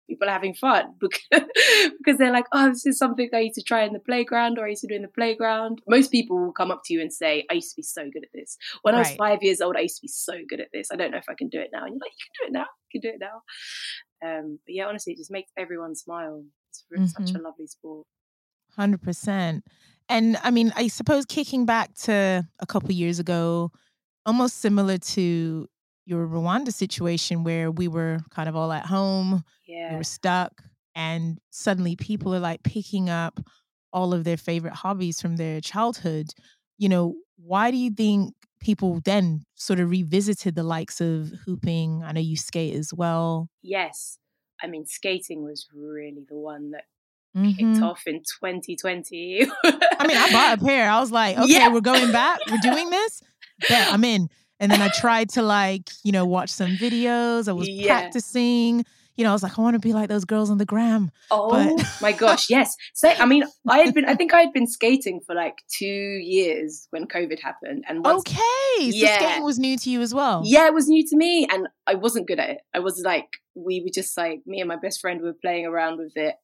people 0.08 0.28
are 0.28 0.32
having 0.32 0.54
fun 0.54 0.94
because, 1.00 1.22
because 1.30 2.18
they're 2.18 2.32
like, 2.32 2.46
oh, 2.52 2.68
this 2.68 2.84
is 2.84 2.98
something 2.98 3.30
I 3.32 3.40
used 3.40 3.54
to 3.54 3.62
try 3.62 3.84
in 3.84 3.92
the 3.92 4.00
playground 4.00 4.58
or 4.58 4.66
I 4.66 4.70
used 4.70 4.82
to 4.82 4.88
do 4.88 4.96
in 4.96 5.02
the 5.02 5.08
playground. 5.08 5.80
Most 5.88 6.10
people 6.10 6.38
will 6.38 6.52
come 6.52 6.70
up 6.70 6.82
to 6.86 6.94
you 6.94 7.00
and 7.00 7.12
say, 7.12 7.46
I 7.50 7.54
used 7.54 7.70
to 7.70 7.76
be 7.76 7.82
so 7.82 8.02
good 8.12 8.24
at 8.24 8.30
this. 8.34 8.56
When 8.82 8.94
right. 8.94 9.06
I 9.06 9.08
was 9.08 9.16
five 9.16 9.38
years 9.42 9.60
old, 9.60 9.76
I 9.76 9.80
used 9.80 9.96
to 9.96 10.02
be 10.02 10.08
so 10.08 10.34
good 10.48 10.60
at 10.60 10.68
this. 10.72 10.88
I 10.92 10.96
don't 10.96 11.12
know 11.12 11.18
if 11.18 11.28
I 11.30 11.34
can 11.38 11.48
do 11.48 11.60
it 11.60 11.70
now. 11.72 11.84
And 11.84 11.94
you're 11.94 12.00
like, 12.00 12.12
you 12.12 12.26
can 12.26 12.44
do 12.44 12.48
it 12.48 12.52
now. 12.58 12.66
You 12.92 13.00
can 13.00 13.10
do 13.10 13.14
it 13.14 13.20
now. 13.20 13.42
Um, 14.22 14.58
but 14.66 14.74
yeah, 14.74 14.86
honestly, 14.86 15.12
it 15.12 15.18
just 15.18 15.30
makes 15.30 15.50
everyone 15.56 15.94
smile. 15.94 16.44
It's 16.70 16.84
mm-hmm. 16.92 17.24
such 17.24 17.34
a 17.34 17.42
lovely 17.42 17.66
sport. 17.66 18.06
100%. 18.78 19.62
And 20.08 20.36
I 20.42 20.50
mean, 20.50 20.72
I 20.76 20.88
suppose 20.88 21.24
kicking 21.24 21.66
back 21.66 21.94
to 22.02 22.46
a 22.58 22.66
couple 22.66 22.90
years 22.90 23.20
ago, 23.20 23.70
almost 24.26 24.58
similar 24.58 24.98
to 24.98 25.68
your 26.10 26.26
Rwanda 26.26 26.72
situation 26.72 27.44
where 27.44 27.70
we 27.70 27.86
were 27.86 28.18
kind 28.30 28.48
of 28.48 28.56
all 28.56 28.72
at 28.72 28.84
home, 28.84 29.44
yeah. 29.66 29.92
we 29.92 29.98
were 29.98 30.04
stuck, 30.04 30.62
and 30.96 31.38
suddenly 31.50 31.94
people 31.94 32.34
are 32.34 32.40
like 32.40 32.64
picking 32.64 33.08
up 33.08 33.38
all 33.92 34.12
of 34.12 34.24
their 34.24 34.36
favorite 34.36 34.74
hobbies 34.74 35.22
from 35.22 35.36
their 35.36 35.60
childhood. 35.60 36.26
You 36.78 36.88
know, 36.88 37.14
why 37.36 37.70
do 37.70 37.76
you 37.76 37.90
think 37.90 38.34
people 38.60 39.00
then 39.04 39.44
sort 39.54 39.78
of 39.78 39.88
revisited 39.88 40.56
the 40.56 40.64
likes 40.64 41.00
of 41.00 41.32
hooping? 41.46 42.02
I 42.04 42.12
know 42.12 42.20
you 42.20 42.36
skate 42.36 42.74
as 42.74 42.92
well. 42.92 43.48
Yes. 43.62 44.18
I 44.62 44.66
mean, 44.66 44.86
skating 44.86 45.44
was 45.44 45.68
really 45.72 46.24
the 46.28 46.36
one 46.36 46.72
that 46.72 46.84
mm-hmm. 47.36 47.50
kicked 47.52 47.82
off 47.82 48.02
in 48.06 48.16
2020. 48.18 49.46
I 49.64 50.06
mean, 50.06 50.16
I 50.16 50.32
bought 50.32 50.58
a 50.60 50.64
pair. 50.64 50.90
I 50.90 50.98
was 51.00 51.12
like, 51.12 51.38
okay, 51.38 51.52
yeah. 51.52 51.68
we're 51.68 51.80
going 51.80 52.10
back. 52.10 52.40
We're 52.50 52.58
doing 52.58 52.90
this. 52.90 53.22
Yeah, 53.70 53.88
I'm 53.90 54.04
in. 54.04 54.28
And 54.60 54.70
then 54.70 54.82
I 54.82 54.88
tried 54.88 55.30
to 55.30 55.42
like, 55.42 55.90
you 56.04 56.12
know, 56.12 56.26
watch 56.26 56.50
some 56.50 56.76
videos. 56.76 57.48
I 57.48 57.52
was 57.52 57.68
yeah. 57.68 57.86
practicing. 57.86 58.84
You 59.16 59.24
know, 59.24 59.30
I 59.30 59.32
was 59.32 59.42
like, 59.42 59.58
I 59.58 59.62
want 59.62 59.74
to 59.74 59.80
be 59.80 59.92
like 59.92 60.08
those 60.08 60.24
girls 60.24 60.50
on 60.50 60.58
the 60.58 60.64
gram. 60.64 61.10
Oh 61.30 61.74
but... 61.76 61.86
my 62.00 62.12
gosh, 62.24 62.48
yes. 62.48 62.76
So 62.94 63.08
I 63.08 63.26
mean, 63.26 63.44
I 63.68 63.78
had 63.78 63.94
been 63.94 64.04
I 64.04 64.14
think 64.14 64.32
I 64.32 64.40
had 64.40 64.52
been 64.52 64.66
skating 64.66 65.20
for 65.26 65.34
like 65.34 65.56
two 65.68 65.86
years 65.86 66.86
when 66.90 67.06
COVID 67.06 67.40
happened. 67.40 67.84
And 67.88 68.04
once, 68.04 68.20
Okay. 68.20 68.90
So 68.90 68.96
yeah. 68.96 69.18
skating 69.18 69.44
was 69.44 69.58
new 69.58 69.76
to 69.78 69.90
you 69.90 70.00
as 70.02 70.14
well. 70.14 70.42
Yeah, 70.44 70.66
it 70.66 70.74
was 70.74 70.88
new 70.88 71.06
to 71.08 71.16
me. 71.16 71.46
And 71.50 71.68
I 71.86 71.94
wasn't 71.94 72.28
good 72.28 72.38
at 72.38 72.50
it. 72.50 72.60
I 72.74 72.78
was 72.78 73.02
like, 73.04 73.28
we 73.54 73.80
were 73.82 73.90
just 73.92 74.16
like 74.16 74.40
me 74.46 74.60
and 74.60 74.68
my 74.68 74.76
best 74.76 75.00
friend 75.00 75.20
were 75.20 75.34
playing 75.34 75.66
around 75.66 75.98
with 75.98 76.16
it 76.16 76.36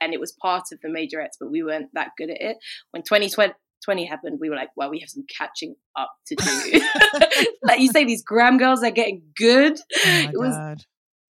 and 0.00 0.12
it 0.12 0.20
was 0.20 0.32
part 0.32 0.64
of 0.72 0.80
the 0.80 0.88
majorettes, 0.88 1.36
but 1.40 1.50
we 1.50 1.62
weren't 1.62 1.90
that 1.94 2.10
good 2.16 2.30
at 2.30 2.40
it. 2.40 2.56
When 2.90 3.02
2020 3.02 3.52
20 3.84 4.04
happened, 4.06 4.38
we 4.40 4.48
were 4.50 4.56
like, 4.56 4.70
well, 4.76 4.90
we 4.90 4.98
have 5.00 5.08
some 5.10 5.24
catching 5.28 5.76
up 5.96 6.10
to 6.26 6.34
do. 6.34 6.80
like 7.62 7.80
you 7.80 7.90
say, 7.92 8.04
these 8.04 8.22
gram 8.24 8.58
girls 8.58 8.82
are 8.82 8.90
getting 8.90 9.22
good. 9.36 9.78
Oh 9.78 10.28
it 10.32 10.38
was 10.38 10.84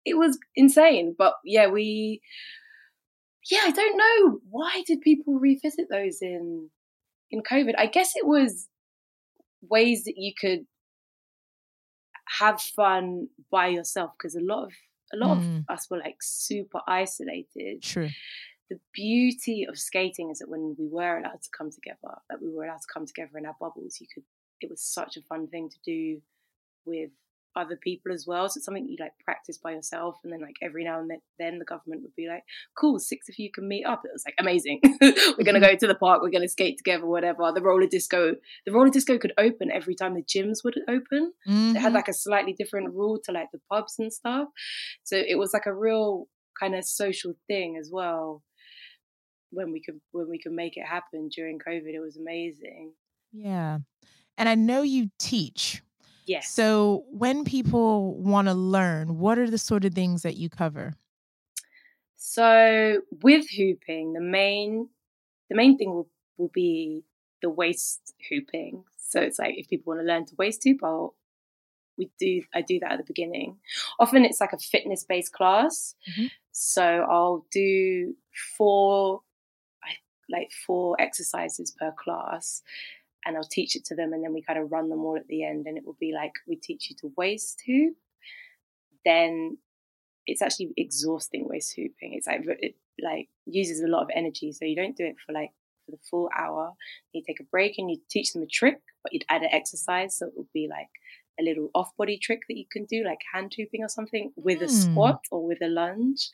it 0.04 0.16
was 0.18 0.38
insane. 0.54 1.14
But 1.16 1.34
yeah, 1.44 1.68
we 1.68 2.20
yeah, 3.50 3.60
I 3.64 3.70
don't 3.70 3.96
know. 3.96 4.38
Why 4.50 4.82
did 4.86 5.00
people 5.00 5.38
revisit 5.38 5.86
those 5.90 6.18
in 6.22 6.70
in 7.30 7.42
COVID? 7.42 7.74
I 7.78 7.86
guess 7.86 8.12
it 8.14 8.26
was 8.26 8.68
ways 9.62 10.04
that 10.04 10.14
you 10.16 10.32
could 10.38 10.66
have 12.38 12.60
fun 12.60 13.28
by 13.50 13.68
yourself 13.68 14.12
because 14.18 14.34
a 14.34 14.40
lot 14.40 14.64
of 14.64 14.72
a 15.12 15.16
lot 15.16 15.38
Mm. 15.38 15.58
of 15.60 15.64
us 15.68 15.88
were 15.90 15.98
like 15.98 16.16
super 16.20 16.80
isolated. 16.88 17.82
True. 17.82 18.08
The 18.70 18.78
beauty 18.92 19.66
of 19.68 19.78
skating 19.78 20.30
is 20.30 20.38
that 20.38 20.48
when 20.48 20.74
we 20.78 20.88
were 20.88 21.18
allowed 21.18 21.42
to 21.42 21.50
come 21.56 21.70
together, 21.70 22.16
that 22.30 22.40
we 22.42 22.50
were 22.50 22.64
allowed 22.64 22.80
to 22.80 22.92
come 22.92 23.06
together 23.06 23.36
in 23.36 23.46
our 23.46 23.56
bubbles, 23.60 23.98
you 24.00 24.06
could 24.12 24.24
it 24.60 24.70
was 24.70 24.80
such 24.80 25.16
a 25.16 25.22
fun 25.22 25.46
thing 25.48 25.68
to 25.68 25.76
do 25.84 26.20
with 26.86 27.10
other 27.56 27.76
people 27.76 28.12
as 28.12 28.26
well. 28.26 28.48
So 28.48 28.58
it's 28.58 28.64
something 28.64 28.88
you 28.88 28.96
like 28.98 29.12
practice 29.24 29.58
by 29.58 29.72
yourself 29.72 30.18
and 30.24 30.32
then 30.32 30.40
like 30.40 30.56
every 30.62 30.84
now 30.84 30.98
and 30.98 31.08
then, 31.08 31.20
then 31.38 31.58
the 31.58 31.64
government 31.64 32.02
would 32.02 32.14
be 32.16 32.26
like, 32.28 32.42
Cool, 32.76 32.98
six 32.98 33.28
of 33.28 33.36
you 33.38 33.50
can 33.52 33.68
meet 33.68 33.84
up. 33.84 34.02
It 34.04 34.10
was 34.12 34.24
like 34.26 34.34
amazing. 34.38 34.80
we're 35.00 35.44
gonna 35.44 35.60
mm-hmm. 35.60 35.72
go 35.72 35.76
to 35.76 35.86
the 35.86 35.94
park, 35.94 36.22
we're 36.22 36.30
gonna 36.30 36.48
skate 36.48 36.78
together, 36.78 37.06
whatever. 37.06 37.52
The 37.52 37.62
roller 37.62 37.86
disco 37.86 38.34
the 38.66 38.72
roller 38.72 38.90
disco 38.90 39.18
could 39.18 39.32
open 39.38 39.70
every 39.70 39.94
time 39.94 40.14
the 40.14 40.22
gyms 40.22 40.64
would 40.64 40.78
open 40.88 41.32
it 41.46 41.50
had 41.50 41.86
mm-hmm. 41.86 41.94
like 41.94 42.08
a 42.08 42.14
slightly 42.14 42.52
different 42.52 42.92
rule 42.92 43.20
to 43.24 43.32
like 43.32 43.50
the 43.52 43.60
pubs 43.70 43.96
and 43.98 44.12
stuff. 44.12 44.48
So 45.04 45.16
it 45.16 45.38
was 45.38 45.52
like 45.52 45.66
a 45.66 45.74
real 45.74 46.26
kind 46.58 46.74
of 46.74 46.84
social 46.84 47.34
thing 47.46 47.76
as 47.80 47.90
well. 47.92 48.42
When 49.54 49.72
we 49.72 49.80
could 49.80 50.00
when 50.12 50.28
we 50.28 50.38
could 50.38 50.52
make 50.52 50.76
it 50.76 50.86
happen 50.86 51.28
during 51.28 51.58
COVID, 51.58 51.94
it 51.94 52.00
was 52.00 52.16
amazing. 52.16 52.92
yeah. 53.32 53.78
And 54.36 54.48
I 54.48 54.54
know 54.56 54.82
you 54.82 55.10
teach. 55.18 55.82
Yes. 56.26 56.48
So 56.50 57.04
when 57.10 57.44
people 57.44 58.16
want 58.16 58.48
to 58.48 58.54
learn, 58.54 59.18
what 59.18 59.38
are 59.38 59.48
the 59.50 59.58
sort 59.58 59.84
of 59.84 59.94
things 59.94 60.22
that 60.22 60.36
you 60.36 60.48
cover? 60.50 60.94
So 62.16 63.02
with 63.22 63.50
hooping, 63.50 64.12
the 64.14 64.20
main 64.20 64.88
the 65.50 65.56
main 65.56 65.76
thing 65.76 65.90
will, 65.94 66.08
will 66.38 66.50
be 66.52 67.04
the 67.42 67.50
waist 67.50 68.14
hooping. 68.28 68.84
So 68.96 69.20
it's 69.20 69.38
like 69.38 69.54
if 69.56 69.68
people 69.68 69.92
want 69.92 70.00
to 70.00 70.06
learn 70.06 70.24
to 70.26 70.34
waist 70.38 70.64
hoop, 70.64 70.82
I'll 70.82 71.14
we 71.98 72.10
do 72.18 72.42
I 72.54 72.62
do 72.62 72.80
that 72.80 72.92
at 72.92 72.98
the 72.98 73.04
beginning. 73.04 73.58
Often 74.00 74.24
it's 74.24 74.40
like 74.40 74.52
a 74.52 74.58
fitness 74.58 75.04
based 75.04 75.32
class. 75.32 75.94
Mhm. 76.08 76.30
So 76.52 76.84
I'll 76.84 77.46
do 77.50 78.16
four 78.56 79.22
like 80.30 80.50
four 80.66 80.96
exercises 81.00 81.74
per 81.78 81.92
class 81.92 82.62
and 83.26 83.36
I'll 83.36 83.44
teach 83.44 83.74
it 83.76 83.84
to 83.86 83.94
them 83.96 84.12
and 84.12 84.22
then 84.22 84.34
we 84.34 84.42
kind 84.42 84.58
of 84.58 84.70
run 84.70 84.88
them 84.90 85.00
all 85.00 85.16
at 85.16 85.26
the 85.28 85.44
end 85.44 85.66
and 85.66 85.78
it 85.78 85.84
will 85.86 85.96
be 85.98 86.12
like 86.12 86.32
we 86.46 86.56
teach 86.56 86.90
you 86.90 86.96
to 87.00 87.12
waist 87.16 87.62
hoop. 87.66 87.96
Then 89.04 89.58
it's 90.26 90.42
actually 90.42 90.72
exhausting 90.76 91.46
waist 91.48 91.74
hooping. 91.76 92.14
It's 92.14 92.26
like 92.26 92.42
it 92.46 92.76
like 93.02 93.28
uses 93.46 93.80
a 93.80 93.88
lot 93.88 94.02
of 94.02 94.10
energy, 94.14 94.52
so 94.52 94.64
you 94.64 94.76
don't 94.76 94.96
do 94.96 95.04
it 95.04 95.16
for 95.24 95.32
like 95.32 95.50
for 95.84 95.92
the 95.92 95.98
full 96.10 96.30
hour. 96.38 96.72
You 97.12 97.22
take 97.26 97.40
a 97.40 97.44
break 97.44 97.74
and 97.78 97.90
you 97.90 97.98
teach 98.10 98.32
them 98.32 98.42
a 98.42 98.46
trick, 98.46 98.80
but 99.02 99.12
you'd 99.12 99.24
add 99.28 99.42
an 99.42 99.50
exercise, 99.52 100.16
so 100.16 100.26
it 100.26 100.32
would 100.36 100.52
be 100.54 100.68
like 100.70 100.88
a 101.38 101.42
little 101.42 101.68
off 101.74 101.94
body 101.98 102.16
trick 102.16 102.42
that 102.48 102.56
you 102.56 102.64
can 102.70 102.84
do, 102.84 103.04
like 103.04 103.18
hand 103.32 103.52
hooping 103.56 103.82
or 103.82 103.88
something, 103.88 104.32
with 104.36 104.62
a 104.62 104.68
Hmm. 104.68 104.68
squat 104.68 105.20
or 105.30 105.44
with 105.46 105.60
a 105.62 105.68
lunge. 105.68 106.30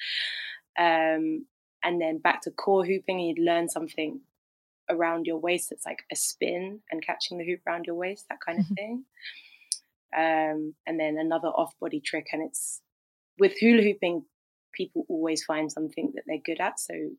Um, 0.79 1.47
and 1.83 2.01
then 2.01 2.19
back 2.19 2.43
to 2.43 2.51
core 2.51 2.85
hooping, 2.85 3.19
and 3.19 3.29
you'd 3.29 3.45
learn 3.45 3.69
something 3.69 4.21
around 4.89 5.27
your 5.27 5.39
waist 5.39 5.71
that's 5.71 5.87
like 5.87 6.03
a 6.11 6.17
spin 6.17 6.81
and 6.91 7.05
catching 7.05 7.39
the 7.39 7.45
hoop 7.45 7.61
around 7.67 7.87
your 7.87 7.95
waist, 7.95 8.27
that 8.29 8.41
kind 8.45 8.59
of 8.59 8.67
Mhm. 8.67 8.75
thing. 8.75 9.05
Um, 10.13 10.75
and 10.87 10.99
then 10.99 11.17
another 11.19 11.49
off 11.49 11.79
body 11.79 12.01
trick, 12.01 12.29
and 12.33 12.43
it's 12.43 12.83
with 13.39 13.59
hula 13.59 13.83
hooping, 13.83 14.25
people 14.73 15.07
always 15.09 15.45
find 15.45 15.71
something 15.71 16.13
that 16.15 16.25
they're 16.27 16.39
good 16.39 16.61
at. 16.61 16.81
So 16.81 17.17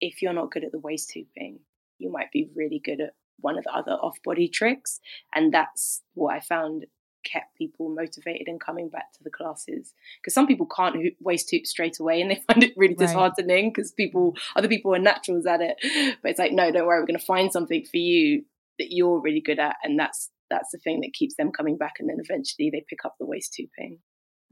if 0.00 0.22
you're 0.22 0.32
not 0.32 0.50
good 0.50 0.64
at 0.64 0.72
the 0.72 0.78
waist 0.78 1.12
hooping, 1.12 1.60
you 1.98 2.10
might 2.10 2.32
be 2.32 2.50
really 2.54 2.78
good 2.78 3.00
at 3.00 3.14
one 3.40 3.58
of 3.58 3.64
the 3.64 3.74
other 3.74 3.92
off 3.92 4.22
body 4.22 4.48
tricks. 4.48 5.00
And 5.34 5.52
that's 5.52 6.02
what 6.14 6.34
I 6.34 6.40
found 6.40 6.86
kept 7.24 7.56
people 7.56 7.88
motivated 7.88 8.48
and 8.48 8.60
coming 8.60 8.88
back 8.88 9.12
to 9.14 9.22
the 9.24 9.30
classes. 9.30 9.94
Because 10.20 10.34
some 10.34 10.46
people 10.46 10.66
can't 10.66 10.96
hoop, 10.96 11.14
waist 11.20 11.50
hoop 11.50 11.66
straight 11.66 11.98
away 12.00 12.20
and 12.20 12.30
they 12.30 12.42
find 12.46 12.62
it 12.62 12.72
really 12.76 12.94
Right. 12.94 13.06
disheartening 13.06 13.70
because 13.70 13.92
people, 13.92 14.36
other 14.56 14.68
people 14.68 14.94
are 14.94 14.98
naturals 14.98 15.46
at 15.46 15.60
it. 15.60 15.76
But 16.22 16.30
it's 16.30 16.38
like, 16.38 16.52
no, 16.52 16.70
don't 16.70 16.86
worry, 16.86 17.00
we're 17.00 17.06
going 17.06 17.18
to 17.18 17.24
find 17.24 17.52
something 17.52 17.84
for 17.84 17.96
you 17.98 18.44
that 18.78 18.92
you're 18.92 19.20
really 19.20 19.40
good 19.40 19.58
at. 19.58 19.76
And 19.82 19.98
that's, 19.98 20.30
that's 20.50 20.70
the 20.72 20.78
thing 20.78 21.00
that 21.02 21.12
keeps 21.12 21.36
them 21.36 21.52
coming 21.52 21.76
back. 21.76 21.94
And 22.00 22.08
then 22.08 22.18
eventually 22.18 22.70
they 22.70 22.84
pick 22.88 23.04
up 23.04 23.16
the 23.18 23.26
waist 23.26 23.54
hooping. 23.56 23.98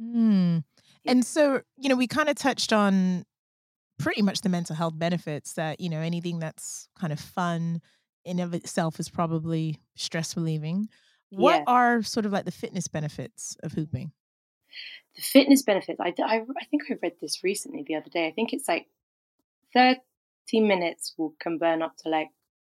Mm. 0.01 0.65
Yeah. 1.05 1.13
And 1.13 1.25
so, 1.25 1.63
you 1.77 1.89
know, 1.89 1.97
we 1.97 2.07
kind 2.07 2.29
of 2.29 2.37
touched 2.37 2.73
on 2.73 3.25
pretty 3.99 4.23
much 4.23 4.43
the 4.43 4.49
mental 4.49 4.77
health 4.77 4.97
benefits 4.97 5.55
that, 5.55 5.81
you 5.81 5.89
know, 5.89 6.01
anything 6.01 6.39
that's 6.39 6.89
kind 6.99 7.13
of 7.13 7.19
fun 7.19 7.81
in 8.25 8.39
of 8.41 8.55
itself 8.55 9.01
is 9.01 9.09
probably 9.09 9.81
stress 9.97 10.37
relieving. 10.37 10.89
What 11.31 11.59
Yeah. 11.59 11.65
are 11.67 12.03
sort 12.03 12.27
of 12.27 12.33
like 12.33 12.45
the 12.45 12.51
fitness 12.51 12.89
benefits 12.89 13.57
of 13.63 13.73
hooping? 13.73 14.13
the 15.17 15.23
fitness 15.23 15.63
benefits 15.63 15.99
I, 15.99 16.13
I, 16.23 16.37
I 16.61 16.65
think 16.71 16.83
i 16.91 16.95
read 17.03 17.15
this 17.21 17.43
recently 17.43 17.83
the 17.89 17.97
other 17.97 18.11
day 18.11 18.29
i 18.29 18.31
think 18.31 18.53
it's 18.53 18.69
like 18.69 18.87
30 19.75 19.97
minutes 20.61 21.15
will 21.19 21.35
can 21.41 21.59
burn 21.59 21.83
up 21.83 21.97
to 22.05 22.09
like 22.09 22.29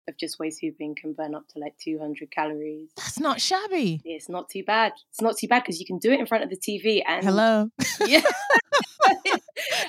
of 0.07 0.15
just 0.17 0.39
waist 0.39 0.59
hooping 0.61 0.95
can 0.95 1.13
burn 1.13 1.35
up 1.35 1.47
to 1.49 1.59
like 1.59 1.75
200 1.83 2.31
calories 2.31 2.89
That's 2.95 3.19
not 3.19 3.41
shabby. 3.41 4.01
it's 4.05 4.29
not 4.29 4.49
too 4.49 4.63
bad 4.63 4.93
it's 5.09 5.19
not 5.21 5.37
too 5.37 5.47
bad 5.47 5.63
because 5.63 5.79
you 5.79 5.85
can 5.85 5.97
do 5.97 6.11
it 6.11 6.19
in 6.19 6.27
front 6.27 6.43
of 6.43 6.49
the 6.49 6.57
tv 6.57 7.01
and 7.05 7.25
Hello. 7.25 7.69
yeah 8.07 8.21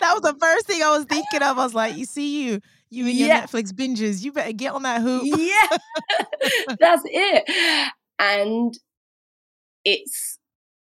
that 0.00 0.12
was 0.12 0.23
the 0.23 0.37
first 0.40 0.67
thing 0.67 0.83
I 0.83 0.90
was 0.97 1.05
thinking 1.05 1.43
of. 1.43 1.59
I 1.59 1.64
was 1.64 1.75
like, 1.75 1.97
you 1.97 2.05
see 2.05 2.45
you, 2.45 2.61
you 2.90 3.07
and 3.07 3.17
your 3.17 3.29
Yeah. 3.29 3.45
Netflix 3.45 3.71
binges. 3.73 4.23
You 4.25 4.33
better 4.33 4.52
get 4.52 4.73
on 4.73 4.83
that 4.83 5.00
hoop. 5.02 5.23
yeah 5.26 5.79
that's 6.81 7.02
it 7.05 7.93
and 8.21 8.75
it's 9.85 10.39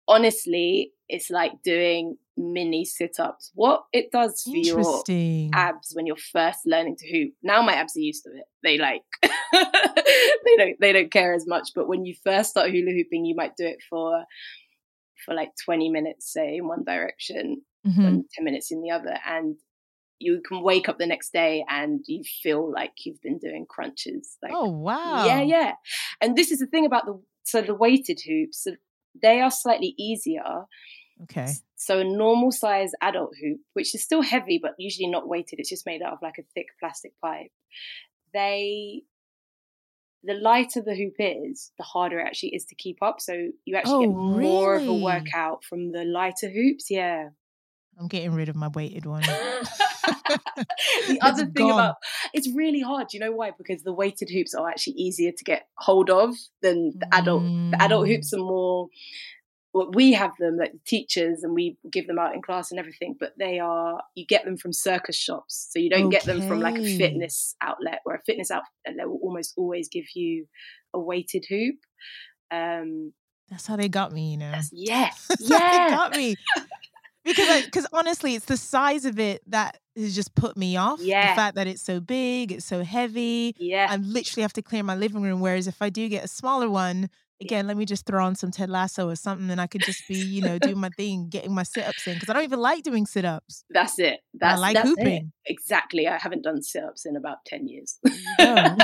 honestly 0.08 0.92
it's 1.10 1.30
like 1.30 1.52
doing 1.64 2.18
mini 2.38 2.86
sit-ups 2.86 3.52
what 3.56 3.84
it 3.94 4.12
does 4.12 4.44
for 4.44 4.52
your 4.68 4.76
abs 5.54 5.94
when 5.96 6.06
you're 6.06 6.16
first 6.18 6.60
learning 6.66 6.96
to 6.98 7.08
hoop. 7.12 7.34
Now 7.42 7.62
my 7.62 7.74
abs 7.74 7.96
are 7.96 8.02
used 8.02 8.24
to 8.26 8.30
it. 8.32 8.44
They 8.64 8.78
like 8.78 9.02
they 9.24 10.56
don't 10.58 10.76
they 10.82 10.92
don't 10.94 11.12
care 11.12 11.34
as 11.34 11.48
much. 11.48 11.70
But 11.76 11.88
when 11.88 12.06
you 12.06 12.14
first 12.24 12.52
start 12.52 12.72
hula 12.72 12.92
hooping, 12.92 13.26
you 13.26 13.36
might 13.36 13.56
do 13.58 13.66
it 13.66 13.80
for 13.90 14.24
for 15.26 15.34
like 15.34 15.52
20 15.64 15.90
minutes, 15.90 16.32
say 16.32 16.58
in 16.58 16.68
one 16.68 16.84
direction, 16.84 17.62
Mhm. 17.88 18.06
and 18.08 18.26
10 18.36 18.44
minutes 18.46 18.72
in 18.72 18.82
the 18.82 18.92
other, 18.92 19.18
and 19.28 19.56
you 20.20 20.42
can 20.48 20.62
wake 20.62 20.88
up 20.90 20.98
the 20.98 21.06
next 21.08 21.34
day 21.34 21.66
and 21.70 22.04
you 22.08 22.24
feel 22.24 22.72
like 22.72 22.94
you've 23.06 23.22
been 23.22 23.38
doing 23.38 23.66
crunches. 23.68 24.38
Like 24.42 24.54
Oh 24.54 24.70
wow. 24.70 25.26
yeah, 25.26 25.42
yeah. 25.42 25.74
And 26.22 26.36
this 26.38 26.52
is 26.52 26.60
the 26.60 26.68
thing 26.68 26.86
about 26.86 27.06
the 27.06 27.22
so 27.44 27.62
the 27.62 27.76
weighted 27.76 28.20
hoops. 28.26 28.64
so 28.64 28.76
They 29.22 29.42
are 29.42 29.52
slightly 29.52 29.94
easier. 29.98 30.66
Okay. 31.24 31.54
So 31.76 32.00
a 32.00 32.04
normal 32.04 32.52
size 32.52 32.92
adult 33.02 33.34
hoop, 33.42 33.60
which 33.74 33.94
is 33.94 34.04
still 34.04 34.22
heavy 34.22 34.60
but 34.62 34.76
usually 34.78 35.08
not 35.10 35.28
weighted, 35.28 35.60
it's 35.60 35.70
just 35.70 35.86
made 35.86 36.02
out 36.02 36.14
of 36.14 36.20
like 36.22 36.38
a 36.40 36.44
thick 36.54 36.68
plastic 36.80 37.14
pipe. 37.22 37.52
They 38.34 39.04
the 40.24 40.34
lighter 40.34 40.82
the 40.82 40.96
hoop 40.96 41.14
is, 41.20 41.72
the 41.78 41.84
harder 41.84 42.20
it 42.20 42.26
actually 42.26 42.56
is 42.56 42.66
to 42.66 42.76
keep 42.76 42.98
up. 43.02 43.22
So 43.22 43.50
you 43.66 43.76
actually 43.76 43.94
Oh, 43.94 44.00
get 44.02 44.10
more 44.10 44.76
of 44.76 44.88
a 44.88 44.94
workout 44.94 45.64
from 45.64 45.92
the 45.92 46.04
lighter 46.04 46.50
hoops. 46.50 46.90
Yeah. 46.90 47.30
I'm 48.00 48.08
getting 48.08 48.34
rid 48.34 48.50
of 48.50 48.56
my 48.56 48.68
weighted 48.68 49.06
one. 49.06 49.22
the 51.08 51.20
other 51.22 51.44
It's 51.44 51.54
thing 51.54 51.68
gone. 51.68 51.72
about 51.72 51.96
it's 52.34 52.50
really 52.56 52.82
hard. 52.82 53.14
You 53.14 53.20
know 53.20 53.32
why? 53.32 53.52
Because 53.58 53.84
the 53.84 53.94
weighted 53.94 54.30
hoops 54.30 54.54
are 54.54 54.68
actually 54.70 54.94
easier 54.94 55.32
to 55.32 55.44
get 55.44 55.68
hold 55.78 56.10
of 56.10 56.36
than 56.62 56.94
the 57.00 57.08
adult. 57.16 57.44
The 57.44 57.78
adult 57.80 58.06
Mm. 58.06 58.16
hoops 58.16 58.34
are 58.34 58.38
more. 58.38 58.88
Well, 59.74 59.92
we 59.92 60.14
have 60.14 60.32
them 60.40 60.58
like 60.58 60.72
teachers, 60.88 61.44
and 61.44 61.54
we 61.54 61.78
give 61.92 62.08
them 62.08 62.18
out 62.18 62.34
in 62.34 62.42
class 62.42 62.72
and 62.72 62.80
everything. 62.80 63.16
But 63.20 63.34
they 63.38 63.60
are 63.60 64.02
you 64.16 64.26
get 64.26 64.46
them 64.46 64.58
from 64.58 64.72
circus 64.74 65.16
shops, 65.18 65.68
so 65.72 65.80
you 65.80 65.90
don't 65.90 66.10
get 66.10 66.24
them 66.24 66.48
from 66.48 66.60
like 66.62 66.78
a 66.78 66.98
fitness 66.98 67.56
outlet. 67.62 68.00
Where 68.04 68.16
a 68.16 68.22
fitness 68.26 68.52
outlet 68.52 69.08
will 69.08 69.20
almost 69.22 69.54
always 69.58 69.90
give 69.90 70.06
you 70.16 70.48
a 70.94 71.00
weighted 71.00 71.46
hoop. 71.50 71.76
Um, 72.52 73.12
That's 73.50 73.68
how 73.68 73.76
they 73.76 73.90
got 73.90 74.14
me, 74.14 74.32
you 74.32 74.38
know. 74.38 74.54
yeah, 74.72 75.10
yeah. 75.40 75.88
they 75.90 75.94
got 75.96 76.16
me. 76.16 76.36
Because 77.26 77.66
because 77.66 77.88
honestly, 77.94 78.36
it's 78.36 78.46
the 78.46 78.58
size 78.58 79.06
of 79.06 79.20
it 79.20 79.42
that 79.48 79.80
has 79.98 80.16
just 80.16 80.36
put 80.36 80.56
me 80.56 80.78
off. 80.78 81.02
Yeah. 81.02 81.32
The 81.32 81.36
fact 81.36 81.56
that 81.56 81.68
it's 81.68 81.82
so 81.82 82.00
big, 82.00 82.52
it's 82.52 82.66
so 82.66 82.84
heavy. 82.84 83.56
yeah. 83.60 83.88
I 83.90 83.98
literally 83.98 84.44
have 84.44 84.54
to 84.54 84.62
clear 84.62 84.84
my 84.84 84.96
living 84.96 85.22
room. 85.22 85.42
Whereas 85.42 85.68
if 85.68 85.82
I 85.82 85.90
do 85.90 86.08
get 86.08 86.24
a 86.24 86.28
smaller 86.28 86.70
one, 86.70 87.10
again, 87.42 87.68
let 87.68 87.78
me 87.78 87.86
just 87.86 88.06
throw 88.06 88.24
on 88.24 88.36
some 88.36 88.52
Ted 88.52 88.70
Lasso 88.70 89.10
or 89.10 89.16
something, 89.16 89.50
and 89.50 89.60
I 89.60 89.68
could 89.68 89.82
just 89.82 90.08
be, 90.08 90.16
you 90.16 90.42
know, 90.42 90.60
doing 90.60 90.80
my 90.80 90.90
thing, 90.90 91.28
getting 91.30 91.54
my 91.54 91.64
sit 91.64 91.86
ups 91.86 92.08
in 92.08 92.14
because 92.14 92.30
I 92.30 92.34
don't 92.34 92.44
even 92.44 92.60
like 92.60 92.84
doing 92.84 93.06
sit 93.06 93.26
ups. 93.26 93.64
That's 93.70 94.00
it. 94.00 94.22
That's 94.34 94.58
I 94.58 94.62
like 94.62 94.76
that's 94.76 94.88
hooping. 94.88 95.32
It. 95.46 95.52
Exactly. 95.52 96.08
I 96.08 96.18
haven't 96.18 96.44
done 96.44 96.62
sit 96.62 96.84
ups 96.84 97.06
in 97.06 97.16
about 97.16 97.44
ten 97.46 97.68
years. 97.68 97.98
go. 98.38 98.78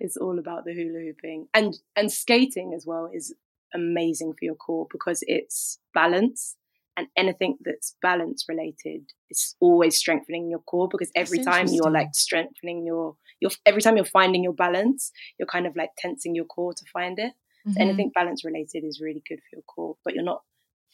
it's 0.00 0.16
all 0.16 0.38
about 0.38 0.64
the 0.64 0.72
hula 0.72 1.00
hooping 1.00 1.46
and 1.54 1.78
and 1.94 2.10
skating 2.10 2.72
as 2.74 2.84
well 2.84 3.08
is 3.12 3.32
amazing 3.76 4.32
for 4.34 4.44
your 4.44 4.56
core 4.56 4.88
because 4.92 5.24
it's 5.28 5.78
balance 5.94 6.56
and 6.96 7.08
anything 7.16 7.58
that's 7.64 7.96
balance 8.02 8.46
related 8.48 9.02
is 9.30 9.56
always 9.60 9.98
strengthening 9.98 10.50
your 10.50 10.60
core 10.60 10.88
because 10.90 11.10
every 11.16 11.38
That's 11.38 11.46
time 11.46 11.72
you're 11.72 11.90
like 11.92 12.10
strengthening 12.14 12.84
your 12.86 13.16
your 13.40 13.52
every 13.66 13.82
time 13.82 13.96
you're 13.96 14.06
finding 14.06 14.44
your 14.44 14.54
balance 14.54 15.12
you're 15.38 15.46
kind 15.48 15.66
of 15.66 15.76
like 15.76 15.90
tensing 15.98 16.34
your 16.34 16.46
core 16.46 16.74
to 16.74 16.84
find 16.92 17.18
it. 17.18 17.32
So 17.72 17.80
Mhm. 17.80 17.82
anything 17.82 18.12
balance 18.14 18.44
related 18.44 18.84
is 18.84 19.00
really 19.02 19.22
good 19.28 19.40
for 19.40 19.56
your 19.56 19.62
core 19.64 19.96
but 20.04 20.14
you're 20.14 20.24
not 20.24 20.42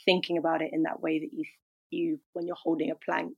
thinking 0.06 0.38
about 0.38 0.62
it 0.62 0.70
in 0.72 0.84
that 0.84 1.00
way 1.00 1.20
that 1.20 1.30
you 1.32 1.44
you 1.90 2.20
when 2.34 2.46
you're 2.46 2.56
holding 2.62 2.90
a 2.90 2.96
plank 2.96 3.36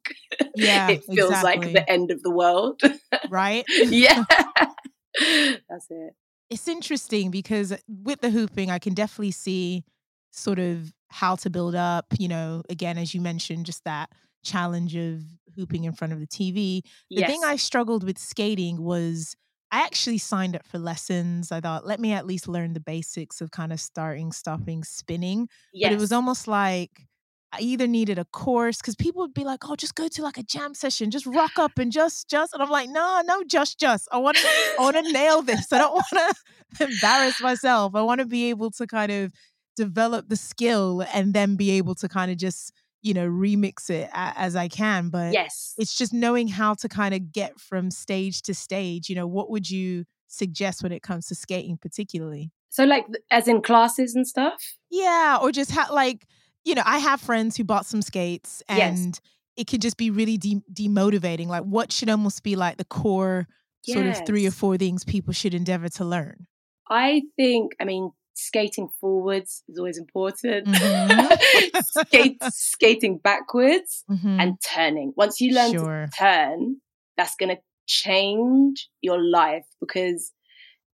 Yeah, 0.55 0.95
it 0.95 1.05
feels 1.15 1.43
like 1.43 1.73
the 1.73 1.89
end 1.91 2.11
of 2.11 2.23
the 2.23 2.31
world. 2.31 2.81
Right? 3.29 3.65
yeah. 3.91 4.25
That's 5.69 5.87
it 5.91 6.15
It's 6.55 6.69
interesting 6.69 7.33
because 7.33 7.73
with 7.89 8.21
the 8.21 8.31
hooping, 8.31 8.71
I 8.71 8.79
can 8.79 8.95
definitely 8.95 9.33
see 9.33 9.83
sort 10.31 10.61
of 10.61 10.93
how 11.09 11.35
to 11.35 11.51
build 11.51 11.75
up, 11.75 12.07
you 12.17 12.29
know, 12.29 12.63
again, 12.71 12.97
as 12.97 13.13
you 13.13 13.21
mentioned, 13.21 13.67
just 13.67 13.83
that 13.83 14.11
challenge 14.45 14.95
of 14.95 15.23
hooping 15.57 15.83
in 15.83 15.93
front 15.95 16.13
of 16.13 16.21
the 16.21 16.29
TV. 16.29 16.83
The 17.11 17.23
yes. 17.23 17.29
thing 17.29 17.43
I 17.45 17.57
struggled 17.57 18.05
with 18.05 18.19
skating 18.19 18.85
was 18.85 19.35
I 19.73 19.81
actually 19.81 20.19
signed 20.19 20.55
up 20.55 20.65
for 20.65 20.79
lessons. 20.79 21.51
I 21.51 21.61
thought, 21.61 21.87
let 21.87 21.99
me 21.99 22.13
at 22.13 22.25
least 22.25 22.47
learn 22.47 22.73
the 22.73 22.79
basics 22.79 23.41
of 23.41 23.51
kind 23.51 23.73
of 23.73 23.81
starting, 23.81 24.31
stopping, 24.31 24.85
spinning. 24.85 25.49
yes. 25.73 25.89
But 25.89 25.95
it 25.95 25.99
was 25.99 26.13
almost 26.13 26.47
like 26.47 27.09
I 27.55 27.61
either 27.61 27.87
needed 27.87 28.19
a 28.19 28.25
course 28.27 28.79
because 28.79 28.97
people 28.97 29.23
would 29.23 29.35
be 29.35 29.45
like, 29.45 29.69
oh, 29.69 29.77
just 29.77 29.95
go 29.95 30.09
to 30.09 30.23
like 30.23 30.39
a 30.39 30.43
jam 30.43 30.75
session, 30.75 31.11
just 31.11 31.27
rock 31.27 31.59
up 31.59 31.79
and 31.79 31.93
just, 31.93 32.29
just. 32.29 32.53
And 32.53 32.63
I'm 32.63 32.71
like, 32.71 32.89
no, 32.89 33.23
no, 33.25 33.43
just, 33.45 33.79
just. 33.79 34.09
I 34.11 34.19
want 34.19 34.37
to, 34.37 34.47
I 34.47 34.83
want 34.83 34.97
to 34.97 35.13
nail 35.13 35.43
this. 35.43 35.73
I 35.73 35.79
don't 35.79 35.93
want 36.13 36.35
to 36.77 36.85
embarrass 36.85 37.41
myself. 37.41 37.95
I 37.95 38.03
want 38.03 38.21
to 38.21 38.27
be 38.27 38.51
able 38.51 38.71
to 38.73 38.87
kind 38.87 39.13
of 39.13 39.33
develop 39.77 40.29
the 40.29 40.37
skill 40.37 41.05
and 41.13 41.35
then 41.35 41.57
be 41.57 41.71
able 41.73 41.95
to 41.97 42.09
kind 42.09 42.31
of 42.31 42.37
just, 42.37 42.73
you 43.03 43.15
know, 43.15 43.29
remix 43.29 43.91
it 43.91 44.09
as 44.13 44.57
I 44.57 44.69
can. 44.69 45.09
But 45.09 45.33
yes 45.33 45.75
it's 45.79 45.97
just 45.97 46.13
knowing 46.13 46.49
how 46.49 46.75
to 46.75 46.89
kind 46.89 47.15
of 47.15 47.33
get 47.33 47.59
from 47.61 47.91
stage 47.91 48.43
to 48.43 48.55
stage. 48.55 49.09
You 49.09 49.17
know, 49.17 49.27
what 49.27 49.51
would 49.51 49.71
you 49.71 50.05
suggest 50.29 50.83
when 50.83 50.93
it 50.93 51.03
comes 51.03 51.27
to 51.29 51.35
skating, 51.35 51.77
particularly? 51.77 52.51
so 52.71 52.85
like 52.85 53.07
as 53.31 53.47
in 53.47 53.63
classes 53.63 54.17
and 54.17 54.27
stuff 54.27 54.61
Yeah, 54.91 55.39
or 55.41 55.53
just 55.53 55.71
ha- 55.71 55.93
like, 55.93 56.27
you 56.65 56.75
know, 56.75 56.83
I 56.85 56.99
have 56.99 57.21
friends 57.21 57.57
who 57.57 57.65
bought 57.65 57.87
some 57.87 58.03
skates 58.03 58.63
Yes. 58.69 58.99
and 58.99 59.21
it 59.57 59.67
could 59.67 59.81
just 59.83 59.97
be 59.97 60.11
really 60.11 60.37
de- 60.39 60.63
demotivating. 60.73 61.47
Like, 61.47 61.63
what 61.65 61.93
should 61.93 62.09
almost 62.11 62.43
be 62.43 62.57
like 62.57 62.77
the 62.77 62.85
core 62.85 63.47
sort 63.87 64.07
of 64.07 64.25
three 64.27 64.47
or 64.47 64.51
four 64.51 64.77
things 64.79 65.05
people 65.05 65.33
should 65.33 65.55
endeavor 65.55 65.89
to 65.91 66.05
learn? 66.05 66.47
I 66.91 67.23
think, 67.37 67.73
I 67.81 67.85
mean, 67.85 68.11
skating 68.35 68.89
forwards 69.01 69.63
is 69.69 69.79
always 69.79 69.97
important. 69.99 70.67
Mhm. 70.67 71.39
Skate, 71.85 72.43
skating 72.53 73.19
backwards 73.19 74.05
Mhm. 74.11 74.41
and 74.41 74.57
turning. 74.75 75.13
Once 75.17 75.41
you 75.41 75.55
learn 75.55 75.73
Sure. 75.73 76.07
to 76.07 76.19
turn, 76.19 76.77
that's 77.17 77.37
going 77.37 77.55
to 77.57 77.63
change 77.87 78.89
your 79.03 79.23
life 79.23 79.67
because 79.81 80.33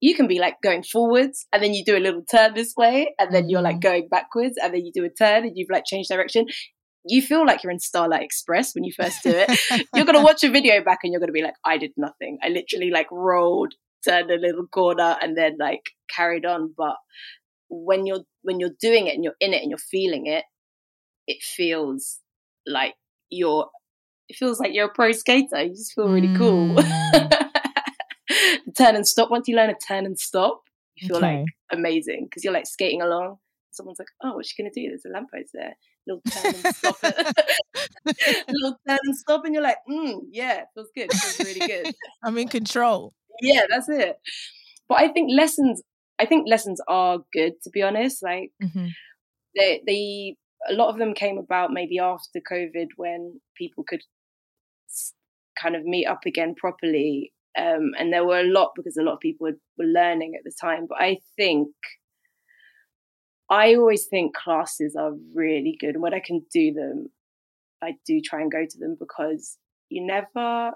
you 0.01 0.15
can 0.15 0.27
be 0.27 0.39
like 0.39 0.55
going 0.63 0.83
forwards 0.83 1.45
and 1.51 1.61
then 1.61 1.73
you 1.73 1.83
do 1.83 1.97
a 1.97 1.99
little 1.99 2.23
turn 2.23 2.53
this 2.53 2.73
way 2.77 3.13
and 3.19 3.33
then 3.33 3.49
you're 3.49 3.61
like 3.61 3.77
Mhm. 3.77 3.81
going 3.81 4.07
backwards 4.09 4.55
and 4.61 4.73
then 4.73 4.85
you 4.85 4.91
do 4.93 5.03
a 5.05 5.09
turn 5.09 5.43
and 5.45 5.51
you've 5.57 5.69
like 5.69 5.83
changed 5.85 6.09
direction. 6.09 6.45
You 7.05 7.21
feel 7.21 7.45
like 7.45 7.63
you're 7.63 7.71
in 7.71 7.79
Starlight 7.79 8.23
Express 8.23 8.73
when 8.75 8.83
you 8.83 8.93
first 8.93 9.23
do 9.23 9.31
it. 9.33 9.49
you're 9.95 10.05
gonna 10.05 10.21
watch 10.23 10.43
a 10.43 10.49
video 10.49 10.83
back 10.83 10.99
and 11.03 11.11
you're 11.11 11.19
gonna 11.19 11.31
be 11.33 11.41
like, 11.41 11.55
I 11.65 11.77
did 11.77 11.91
nothing. 11.97 12.37
I 12.43 12.49
literally 12.49 12.91
like 12.91 13.07
rolled, 13.11 13.73
turned 14.07 14.29
a 14.31 14.37
little 14.37 14.67
corner, 14.67 15.17
and 15.21 15.37
then 15.37 15.57
like 15.59 15.81
carried 16.15 16.45
on. 16.45 16.73
But 16.77 16.95
when 17.69 18.05
you're 18.05 18.23
when 18.43 18.59
you're 18.59 18.75
doing 18.81 19.07
it 19.07 19.15
and 19.15 19.23
you're 19.23 19.35
in 19.39 19.53
it 19.53 19.61
and 19.61 19.69
you're 19.71 19.77
feeling 19.77 20.27
it, 20.27 20.43
it 21.27 21.41
feels 21.41 22.19
like 22.65 22.95
you're 23.29 23.69
it 24.27 24.35
feels 24.37 24.59
like 24.59 24.73
you're 24.73 24.87
a 24.87 24.93
pro 24.93 25.11
skater. 25.11 25.61
You 25.63 25.69
just 25.75 25.93
feel 25.93 26.07
really 26.09 26.35
cool. 26.35 26.77
Turn 28.79 28.95
and 28.95 29.07
stop. 29.07 29.29
Once 29.29 29.47
you 29.47 29.55
learn 29.55 29.69
a 29.69 29.75
turn 29.87 30.05
and 30.07 30.17
stop, 30.19 30.63
you 30.95 31.07
feel 31.07 31.17
Okay. 31.17 31.41
like 31.41 31.45
amazing 31.71 32.25
because 32.25 32.43
you're 32.43 32.53
like 32.53 32.65
skating 32.65 33.01
along. 33.01 33.37
Someone's 33.71 33.99
like, 33.99 34.07
"Oh, 34.23 34.35
what's 34.35 34.49
she 34.49 34.61
gonna 34.63 34.73
do? 34.73 34.87
There's 34.87 35.05
a 35.05 35.09
lamppost 35.09 35.51
there." 35.53 35.75
Little 36.07 36.23
turn 36.33 36.55
and 36.55 36.65
stop. 36.65 36.97
little 38.49 38.77
turn 38.87 38.97
and 39.03 39.15
stop, 39.15 39.45
and 39.45 39.53
you're 39.53 39.63
like, 39.63 39.77
mm, 39.89 40.21
"Yeah, 40.31 40.63
feels 40.73 40.89
good. 40.95 41.11
Feels 41.21 41.39
really 41.39 41.61
good." 41.61 41.87
I'm 42.23 42.37
in 42.37 42.47
control. 42.47 43.13
yeah, 43.41 43.61
that's 43.69 43.89
it. 43.89 44.17
But 44.87 44.99
I 45.01 45.09
think 45.09 45.29
lessons. 45.31 45.81
I 46.19 46.25
think 46.25 46.47
lessons 46.49 46.81
are 46.87 47.19
good 47.33 47.53
to 47.63 47.69
be 47.69 47.81
honest. 47.81 48.23
Like 48.23 48.51
Mhm. 48.61 48.89
they, 49.55 49.81
they, 49.85 50.35
a 50.69 50.73
lot 50.73 50.89
of 50.89 50.97
them 50.97 51.13
came 51.13 51.37
about 51.37 51.71
maybe 51.71 51.99
after 51.99 52.39
COVID 52.51 52.87
when 52.97 53.39
people 53.57 53.83
could 53.87 54.01
kind 55.61 55.75
of 55.75 55.83
meet 55.85 56.05
up 56.07 56.21
again 56.25 56.55
properly. 56.55 57.33
Um, 57.59 57.91
and 57.97 58.13
there 58.13 58.25
were 58.25 58.39
a 58.39 58.43
lot 58.51 58.71
because 58.75 58.95
a 58.97 59.03
lot 59.03 59.13
of 59.15 59.19
people 59.19 59.47
were, 59.47 59.57
were 59.77 59.85
learning 59.91 60.35
at 60.37 60.43
the 60.43 60.53
time. 60.59 60.85
But 60.87 61.01
I 61.01 61.17
think, 61.35 61.69
I 63.49 63.75
always 63.75 64.05
think 64.05 64.35
classes 64.35 64.95
are 64.95 65.11
really 65.35 65.75
good. 65.79 65.95
And 65.95 66.01
when 66.01 66.13
I 66.13 66.19
can 66.19 66.45
do 66.53 66.71
them, 66.73 67.09
I 67.81 67.95
do 68.05 68.21
try 68.21 68.41
and 68.41 68.51
go 68.51 68.65
to 68.69 68.77
them 68.77 68.95
because 68.99 69.57
you 69.89 70.05
never 70.05 70.71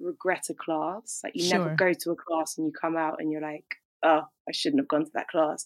regret 0.00 0.46
a 0.50 0.54
class. 0.54 1.20
Like 1.22 1.34
you 1.36 1.48
never 1.48 1.70
go 1.76 1.92
to 1.92 2.10
a 2.10 2.16
class 2.16 2.56
and 2.56 2.66
you 2.66 2.72
come 2.72 2.96
out 2.96 3.16
and 3.20 3.30
you're 3.30 3.42
like, 3.42 3.64
oh, 4.02 4.22
I 4.48 4.52
shouldn't 4.52 4.80
have 4.80 4.88
gone 4.88 5.04
to 5.04 5.10
that 5.14 5.28
class. 5.28 5.64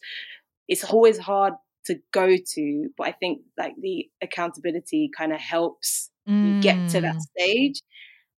It's 0.69 0.85
always 0.85 1.19
hard 1.19 1.55
to 1.87 1.97
go 2.13 2.37
to, 2.55 2.89
but 2.99 3.07
I 3.07 3.13
think 3.13 3.41
like 3.59 3.75
the 3.81 4.11
accountability 4.21 5.11
kind 5.17 5.33
of 5.33 5.41
helps 5.41 6.11
you 6.43 6.55
get 6.61 6.87
to 6.89 7.01
that 7.01 7.17
Mm. 7.17 7.21
stage. 7.39 7.83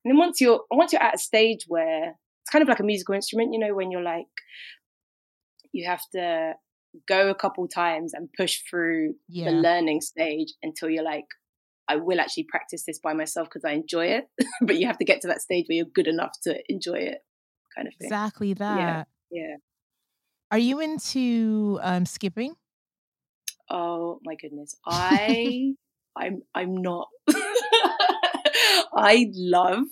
And 0.05 0.13
then 0.13 0.19
once 0.19 0.41
you're 0.41 0.61
once 0.71 0.93
you're 0.93 1.03
at 1.03 1.15
a 1.15 1.19
stage 1.19 1.65
where 1.69 2.11
it's 2.43 2.51
kind 2.51 2.63
of 2.63 2.69
like 2.69 2.81
a 2.81 2.85
musical 2.85 3.15
instrument, 3.15 3.53
you 3.53 3.59
know, 3.59 3.75
when 3.75 3.91
you're 3.91 4.03
like 4.03 4.27
you 5.73 5.87
have 5.87 6.03
to 6.15 6.53
go 7.09 7.31
a 7.31 7.35
couple 7.35 7.67
times 7.67 8.13
and 8.13 8.29
push 8.37 8.61
through 8.69 9.15
Yeah. 9.29 9.47
the 9.47 9.53
learning 9.53 10.03
stage 10.03 10.53
until 10.63 10.91
you're 10.91 11.05
like, 11.05 11.25
I 11.89 11.97
will 11.97 12.21
actually 12.21 12.45
practice 12.45 12.85
this 12.87 12.99
by 12.99 13.15
myself 13.15 13.49
because 13.49 13.65
I 13.65 13.73
enjoy 13.73 14.07
it. 14.07 14.29
but 14.61 14.77
you 14.77 14.87
have 14.87 14.99
to 14.99 15.05
get 15.05 15.23
to 15.23 15.29
that 15.29 15.41
stage 15.41 15.67
where 15.69 15.77
you're 15.77 15.87
good 15.87 16.07
enough 16.09 16.33
to 16.43 16.59
enjoy 16.71 16.99
it, 16.99 17.19
kind 17.75 17.89
of 17.89 17.95
thing. 17.95 18.07
Exactly 18.09 18.53
that. 18.55 19.09
Yeah. 19.31 19.43
yeah. 19.43 19.57
Are 20.51 20.59
you 20.59 20.81
into 20.81 21.79
um, 21.83 22.05
skipping? 22.05 22.55
Oh 23.71 24.21
my 24.23 24.35
goodness. 24.35 24.77
I 24.87 25.73
I'm 26.15 26.43
I'm 26.55 26.77
not 26.83 27.09
I 28.97 29.31
love 29.35 29.85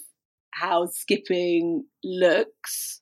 how 0.53 0.87
skipping 0.87 1.85
looks. 2.05 3.01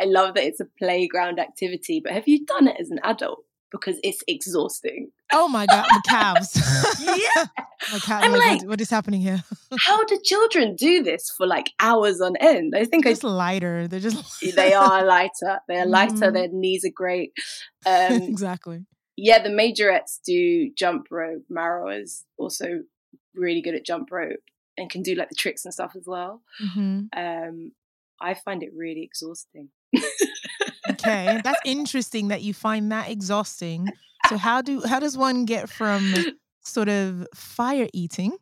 I 0.00 0.04
love 0.04 0.34
that 0.34 0.44
it's 0.44 0.60
a 0.60 0.66
playground 0.78 1.38
activity, 1.40 2.00
but 2.02 2.12
have 2.12 2.28
you 2.28 2.44
done 2.44 2.68
it 2.68 2.76
as 2.80 2.90
an 2.90 3.00
adult? 3.04 3.44
Because 3.72 3.98
it's 4.02 4.22
exhausting. 4.26 5.10
Oh 5.32 5.46
my 5.46 5.64
god, 5.66 5.86
my 5.90 6.00
calves. 6.08 6.56
Yeah. 7.00 7.46
my 7.92 7.98
cal- 8.00 8.22
I'm 8.22 8.32
like, 8.32 8.40
like- 8.60 8.68
what- 8.68 8.80
is 8.80 8.90
happening 8.90 9.20
here? 9.20 9.44
How 9.86 10.02
do 10.04 10.18
children 10.24 10.74
do 10.76 11.02
this 11.04 11.30
for 11.36 11.46
like 11.46 11.70
hours 11.78 12.20
on 12.20 12.34
end? 12.36 12.74
I 12.76 12.84
think 12.84 13.06
I 13.06 13.10
Just 13.10 13.22
lighter. 13.24 13.86
They're 13.86 14.00
just 14.00 14.40
they 14.56 14.72
are 14.74 15.04
lighter. 15.16 15.60
They 15.68 15.78
are 15.78 15.86
lighter. 15.86 16.12
Mhm. 16.30 16.32
Their 16.34 16.48
knees 16.48 16.84
are 16.84 16.92
great. 16.94 17.32
Um, 17.86 18.12
exactly. 18.24 18.84
Yeah, 19.16 19.42
the 19.42 19.50
majorettes 19.50 20.20
do 20.24 20.70
jump 20.74 21.08
rope. 21.10 21.44
Marawa 21.50 22.00
is 22.02 22.24
also 22.38 22.82
really 23.34 23.60
good 23.60 23.74
at 23.74 23.84
jump 23.84 24.10
rope 24.10 24.40
and 24.78 24.90
can 24.90 25.02
do 25.02 25.14
like 25.14 25.28
the 25.28 25.34
tricks 25.34 25.64
and 25.64 25.74
stuff 25.74 25.92
as 25.96 26.06
well. 26.06 26.42
hmm 26.58 27.02
Um, 27.16 27.72
I 28.20 28.34
find 28.34 28.62
it 28.62 28.70
really 28.74 29.02
exhausting. 29.02 29.68
Okay, 30.90 31.40
that's 31.44 31.60
interesting 31.64 32.28
that 32.28 32.42
you 32.42 32.52
find 32.52 32.90
that 32.92 33.10
exhausting. 33.10 33.88
So 34.28 34.36
how 34.36 34.60
do 34.62 34.82
how 34.84 34.98
does 34.98 35.16
one 35.16 35.44
get 35.44 35.68
from 35.68 36.14
sort 36.62 36.88
of 36.88 37.26
fire 37.34 37.88
eating 37.92 38.36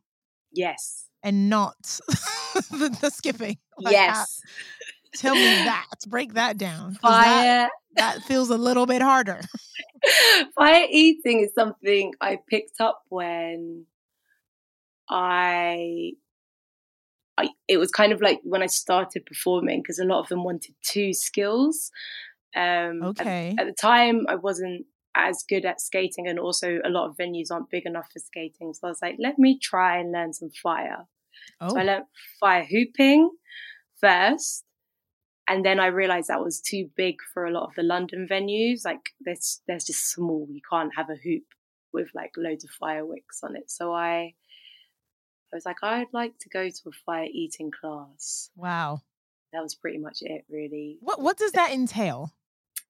Yes. 0.52 1.09
and 1.22 1.50
not 1.50 1.76
the, 2.70 2.96
the 3.00 3.11
skipping? 3.11 3.59
Like, 3.78 3.92
yes. 3.92 4.40
Tell 5.14 5.35
me 5.35 5.40
that. 5.42 5.87
Break 6.07 6.35
that 6.35 6.59
down. 6.59 6.94
That, 6.94 7.01
Fire 7.01 7.68
that 7.99 8.23
feels 8.23 8.51
a 8.51 8.57
little 8.57 8.87
bit 8.87 9.03
harder. 9.03 9.40
fire 10.55 10.87
eating 10.90 11.40
is 11.40 11.53
something 11.55 12.14
I 12.21 12.38
picked 12.49 12.81
up 12.81 13.03
when 13.09 13.87
I 15.11 16.12
I, 17.37 17.51
it 17.68 17.77
was 17.77 17.90
kind 17.90 18.12
of 18.12 18.21
like 18.21 18.40
when 18.42 18.62
I 18.62 18.66
started 18.66 19.25
performing 19.25 19.81
because 19.81 19.99
a 19.99 20.05
lot 20.05 20.21
of 20.21 20.29
them 20.29 20.42
wanted 20.42 20.75
two 20.83 21.12
skills. 21.12 21.90
Um, 22.57 23.03
okay. 23.03 23.55
At, 23.57 23.61
at, 23.61 23.66
the 23.66 23.77
time, 23.81 24.27
I 24.29 24.35
wasn't 24.35 24.87
as 25.14 25.44
good 25.49 25.64
at 25.64 25.81
skating, 25.81 26.27
and 26.27 26.38
also 26.38 26.79
a 26.85 26.88
lot 26.88 27.09
of 27.09 27.16
venues 27.16 27.53
aren't 27.53 27.71
big 27.71 27.87
enough 27.87 28.09
for 28.12 28.18
skating. 28.18 28.75
So 28.75 28.88
I 28.88 28.90
was 28.90 28.99
like, 29.01 29.16
let 29.21 29.38
me 29.38 29.59
try 29.62 29.99
and 29.99 30.11
learn 30.11 30.33
some 30.33 30.51
fire. 30.51 31.07
Oh. 31.61 31.71
So 31.71 31.79
I 31.79 31.83
oh. 31.83 31.87
learned 31.87 32.05
fire 32.40 32.64
hooping 32.64 33.31
first. 34.01 34.64
And 35.49 35.65
then 35.65 35.81
I 35.81 35.87
realized 35.87 36.29
that 36.29 36.45
was 36.45 36.61
too 36.61 36.91
big 36.95 37.17
for 37.33 37.47
a 37.47 37.51
lot 37.51 37.65
of 37.65 37.75
the 37.75 37.83
London 37.83 38.29
venues. 38.31 38.85
Like 38.85 39.11
there's 39.21 39.63
there's 39.67 39.85
just 39.85 40.11
small. 40.11 40.47
You 40.51 40.61
can't 40.71 40.95
have 40.95 41.09
a 41.09 41.17
hoop 41.17 41.45
with 41.93 42.09
like 42.15 42.33
loads 42.37 42.65
of 42.65 42.71
fireworks 42.71 43.41
on 43.43 43.57
it. 43.57 43.71
So 43.71 43.93
I 43.93 44.35
I 45.53 45.57
was 45.57 45.65
like, 45.65 45.83
I'd 45.83 46.13
like 46.13 46.39
to 46.41 46.49
go 46.51 46.69
to 46.69 46.89
a 46.89 46.93
fire 47.07 47.27
eating 47.33 47.71
class. 47.71 48.51
Wow. 48.55 49.01
That 49.53 49.63
was 49.63 49.75
pretty 49.75 49.99
much 49.99 50.19
it, 50.21 50.45
really. 50.51 50.99
What 51.01 51.21
What 51.21 51.39
does 51.39 51.53
that 51.53 51.73
entail? 51.73 52.35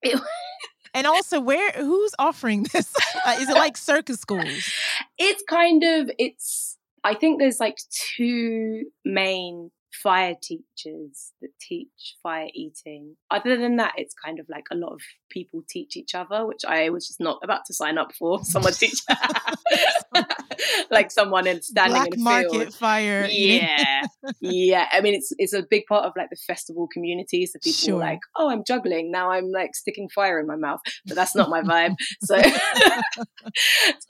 It, 0.03 0.21
and 0.95 1.07
also, 1.07 1.41
where 1.41 1.71
who's 1.73 2.15
offering 2.19 2.65
this? 2.73 2.93
Uh, 3.27 3.37
is 3.41 3.49
it 3.49 3.55
like 3.55 3.77
circus 3.77 4.21
schools? 4.21 4.73
It's 5.19 5.43
kind 5.49 5.83
of 5.83 6.11
it's. 6.19 6.79
I 7.05 7.15
think 7.15 7.39
there's 7.39 7.61
like 7.61 7.77
two 7.91 8.85
main 9.05 9.71
fire 10.03 10.35
teachers 10.41 11.33
that 11.41 11.51
teach 11.61 12.17
fire 12.23 12.49
eating. 12.55 13.17
Other 13.31 13.57
than 13.57 13.77
that, 13.77 13.95
it's 13.97 14.15
kind 14.25 14.39
of 14.39 14.47
like 14.49 14.65
a 14.71 14.77
lot 14.77 14.93
of 14.93 15.01
people 15.31 15.63
teach 15.69 15.97
each 15.97 16.15
other, 16.15 16.47
which 16.47 16.65
I 16.67 16.91
was 16.91 17.07
just 17.07 17.21
not 17.21 17.39
about 17.43 17.63
to 17.67 17.75
sign 17.75 17.99
up 17.99 18.13
for. 18.19 18.41
Someone 18.45 18.73
teach, 18.73 19.01
like 20.91 21.11
someone 21.11 21.47
in 21.47 21.63
standing 21.63 21.95
Black 21.95 22.15
in 22.15 22.21
a 22.21 22.23
market 22.23 22.51
field. 22.51 22.75
fire. 22.75 23.29
Yeah, 23.31 24.03
yeah. 24.41 24.87
I 24.93 25.01
mean, 25.01 25.15
it's 25.15 25.33
it's 25.39 25.53
a 25.53 25.65
big 25.69 25.85
part 25.87 26.05
of 26.05 26.13
like 26.17 26.31
the 26.31 26.39
festival 26.47 26.89
community. 26.93 27.47
So 27.47 27.59
people 27.63 27.79
sure. 27.79 27.99
like, 27.99 28.21
oh, 28.37 28.51
I'm 28.51 28.65
juggling 28.67 29.11
now. 29.11 29.31
I'm 29.31 29.51
like 29.51 29.75
sticking 29.75 30.09
fire 30.15 30.41
in 30.41 30.47
my 30.47 30.57
mouth, 30.57 30.81
but 31.07 31.17
that's 31.17 31.35
not 31.35 31.51
my 31.51 31.63
vibe. 31.63 31.95
So, 32.23 32.41
so 32.41 33.25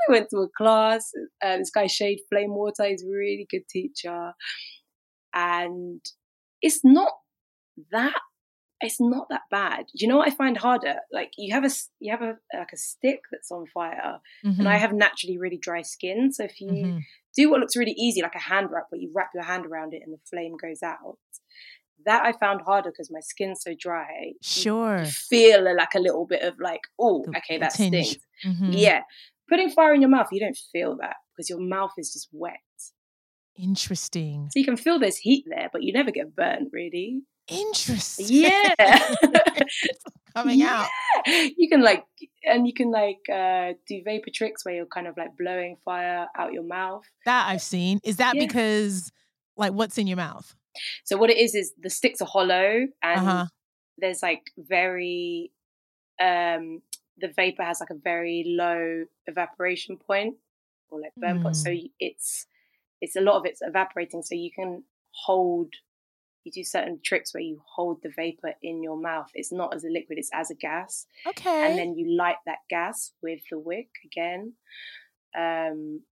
I 0.09 0.11
went 0.11 0.29
to 0.31 0.38
a 0.38 0.48
class. 0.57 1.11
Uh, 1.42 1.59
this 1.59 1.70
guy 1.70 1.87
Shade 1.87 2.20
Flame 2.29 2.55
Water 2.55 2.85
is 2.85 3.03
a 3.03 3.09
really 3.09 3.46
good 3.51 3.68
teacher 3.68 4.33
and 5.35 6.01
it's 6.61 6.85
not 6.85 7.12
that 7.93 8.21
it's 8.81 9.01
not 9.01 9.27
that 9.31 9.43
bad. 9.51 9.87
You 9.93 10.07
know 10.07 10.19
what 10.19 10.29
I 10.29 10.35
find 10.35 10.57
harder? 10.57 10.97
Like 11.12 11.33
you 11.37 11.53
have 11.53 11.64
a 11.64 11.71
you 11.99 12.12
have 12.12 12.23
a 12.23 12.37
like 12.57 12.73
a 12.73 12.77
stick 12.77 13.21
that's 13.31 13.51
on 13.51 13.67
fire, 13.67 14.21
mm-hmm. 14.45 14.61
and 14.61 14.69
I 14.69 14.75
mm-hmm. 14.75 14.81
have 14.83 14.93
naturally 14.93 15.38
really 15.38 15.59
dry 15.59 15.83
skin. 15.83 16.33
So 16.33 16.45
if 16.45 16.61
you 16.61 16.71
mm-hmm. 16.71 16.99
do 17.37 17.51
what 17.51 17.61
looks 17.61 17.77
really 17.77 17.95
easy, 17.99 18.23
like 18.23 18.37
a 18.37 18.41
hand 18.41 18.69
wrap, 18.73 18.85
where 18.91 19.01
you 19.01 19.11
wrap 19.14 19.31
your 19.35 19.45
hand 19.45 19.67
around 19.67 19.95
it 19.95 20.03
and 20.05 20.14
the 20.14 20.21
flame 20.31 20.55
goes 20.61 20.83
out, 20.83 21.19
that 22.07 22.25
I 22.25 22.33
found 22.33 22.61
harder 22.62 22.91
because 22.91 23.11
my 23.11 23.21
skin's 23.21 23.62
so 23.62 23.75
dry. 23.79 24.33
Sure, 24.43 25.05
feel 25.05 25.64
like 25.77 25.95
a 25.97 26.01
little 26.01 26.27
bit 26.27 26.43
of 26.43 26.55
like, 26.61 26.83
oh, 27.01 27.25
okay, 27.37 27.59
that 27.59 27.73
stings. 27.73 28.17
Mm-hmm. 28.47 28.73
Yeah, 28.73 29.01
putting 29.49 29.71
fire 29.71 29.95
in 29.95 30.01
your 30.01 30.11
mouth, 30.11 30.29
you 30.31 30.41
don't 30.41 30.59
feel 30.73 30.97
that 31.01 31.17
because 31.37 31.51
your 31.51 31.61
mouth 31.61 31.93
is 31.99 32.12
just 32.12 32.29
wet. 32.33 32.59
Interesting. 33.59 34.49
So 34.53 34.59
you 34.59 34.64
can 34.64 34.77
feel 34.77 34.99
there's 34.99 35.16
heat 35.16 35.44
there, 35.49 35.68
but 35.73 35.83
you 35.83 35.92
never 35.92 36.11
get 36.11 36.35
burnt 36.35 36.71
really. 36.73 37.23
Interesting. 37.49 38.27
Yeah. 38.29 38.75
Coming 40.37 40.61
yeah. 40.61 40.87
out. 41.27 41.51
You 41.57 41.68
can 41.68 41.83
like 41.83 42.05
and 42.44 42.66
you 42.66 42.73
can 42.73 42.90
like 42.90 43.29
uh 43.33 43.73
do 43.87 44.03
vapor 44.05 44.31
tricks 44.33 44.64
where 44.64 44.75
you're 44.75 44.87
kind 44.87 45.07
of 45.07 45.16
like 45.16 45.37
blowing 45.37 45.77
fire 45.85 46.29
out 46.37 46.53
your 46.53 46.62
mouth. 46.62 47.03
That 47.25 47.49
I've 47.49 47.62
seen. 47.62 48.01
Is 48.05 48.16
that 48.16 48.37
yeah. 48.37 48.47
because 48.47 49.11
like 49.57 49.73
what's 49.73 49.99
in 49.99 50.07
your 50.07 50.16
mouth? 50.16 50.55
So 51.05 51.16
what 51.16 51.31
it 51.31 51.38
is 51.38 51.55
is 51.55 51.73
the 51.81 51.90
sticks 51.90 52.21
are 52.21 52.27
hollow 52.27 52.87
and 53.03 53.21
uh-huh. 53.21 53.47
there's 53.97 54.23
like 54.23 54.53
very 54.57 55.51
um 56.21 56.83
the 57.21 57.33
vapor 57.35 57.64
has 57.64 57.81
like 57.81 57.90
a 57.90 57.99
very 58.03 58.44
low 58.47 59.05
evaporation 59.27 59.97
point 59.97 60.37
or 60.90 61.01
like 61.01 61.12
burn 61.16 61.40
mm. 61.40 61.42
point. 61.42 61.57
So 61.57 61.71
mm. 61.71 61.90
it's 61.99 62.47
it's 63.01 63.17
a 63.17 63.21
lot 63.21 63.37
of 63.37 63.47
it's 63.47 63.61
evaporating. 63.63 64.23
So 64.23 64.35
you 64.35 64.51
can 64.53 64.85
hold, 65.11 65.73
you 66.45 66.53
do 66.53 66.65
certain 66.65 67.01
tricks 67.05 67.35
where 67.35 67.43
you 67.43 67.63
hold 67.75 68.03
the 68.03 68.13
vapor 68.15 68.55
in 68.63 68.83
your 68.83 68.97
mouth. 68.97 69.31
It's 69.35 69.53
not 69.53 69.75
as 69.75 69.85
a 69.85 69.89
liquid, 69.89 70.19
it's 70.19 70.31
as 70.33 70.51
a 70.51 70.55
gas. 70.55 71.07
Okay. 71.27 71.67
And 71.67 71.79
then 71.79 71.97
you 71.97 72.17
light 72.17 72.37
that 72.47 72.59
gas 72.69 73.13
with 73.23 73.41
the 73.51 73.59
wick 73.59 73.91
again. 74.05 74.55
Um, 75.37 76.03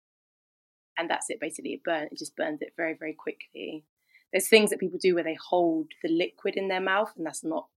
and 0.99 1.11
that's 1.11 1.31
it 1.31 1.41
basically. 1.41 1.75
It 1.75 1.85
burns, 1.85 2.09
it 2.13 2.19
just 2.19 2.37
burns 2.37 2.63
it 2.63 2.73
very, 2.77 2.95
very 2.99 3.15
quickly. 3.15 3.85
There's 4.33 4.49
things 4.49 4.71
that 4.71 4.81
people 4.81 4.99
do 5.01 5.15
where 5.15 5.25
they 5.25 5.39
hold 5.49 5.87
the 6.03 6.11
liquid 6.11 6.57
in 6.57 6.69
their 6.69 6.81
mouth, 6.81 7.13
and 7.17 7.25
that's 7.25 7.45
not 7.45 7.69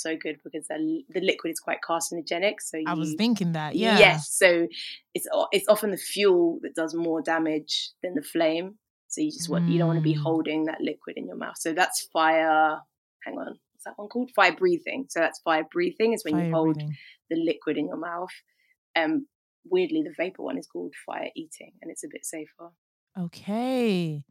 so 0.00 0.16
good 0.16 0.36
because 0.44 0.66
the, 0.68 1.02
the 1.10 1.20
liquid 1.20 1.52
is 1.52 1.60
quite 1.60 1.78
carcinogenic. 1.88 2.54
So 2.60 2.78
you, 2.78 2.84
I 2.86 2.94
was 2.94 3.14
thinking 3.14 3.52
that, 3.52 3.74
yeah. 3.74 3.98
Yes, 3.98 4.30
so 4.30 4.66
it's 5.14 5.26
it's 5.52 5.68
often 5.68 5.90
the 5.90 5.96
fuel 5.96 6.58
that 6.62 6.74
does 6.74 6.94
more 6.94 7.22
damage 7.22 7.90
than 8.02 8.14
the 8.14 8.22
flame. 8.22 8.78
So 9.08 9.20
you 9.20 9.30
just 9.30 9.48
want 9.48 9.66
mm. 9.66 9.72
you 9.72 9.78
don't 9.78 9.88
want 9.88 9.98
to 9.98 10.02
be 10.02 10.14
holding 10.14 10.64
that 10.64 10.80
liquid 10.80 11.16
in 11.16 11.26
your 11.26 11.36
mouth. 11.36 11.56
So 11.56 11.72
that's 11.72 12.08
fire. 12.12 12.78
Hang 13.24 13.38
on, 13.38 13.46
what's 13.46 13.84
that 13.84 13.94
one 13.96 14.08
called? 14.08 14.30
Fire 14.34 14.54
breathing. 14.54 15.06
So 15.08 15.20
that's 15.20 15.40
fire 15.40 15.66
breathing 15.70 16.12
is 16.12 16.24
when 16.24 16.34
fire 16.34 16.46
you 16.46 16.52
hold 16.52 16.74
breathing. 16.74 16.96
the 17.30 17.36
liquid 17.36 17.76
in 17.76 17.88
your 17.88 17.98
mouth. 17.98 18.30
Um, 18.96 19.26
weirdly, 19.64 20.02
the 20.02 20.14
vapor 20.16 20.42
one 20.42 20.58
is 20.58 20.66
called 20.66 20.94
fire 21.06 21.30
eating, 21.36 21.72
and 21.80 21.90
it's 21.90 22.04
a 22.04 22.08
bit 22.10 22.24
safer. 22.24 22.70
Okay. 23.18 24.24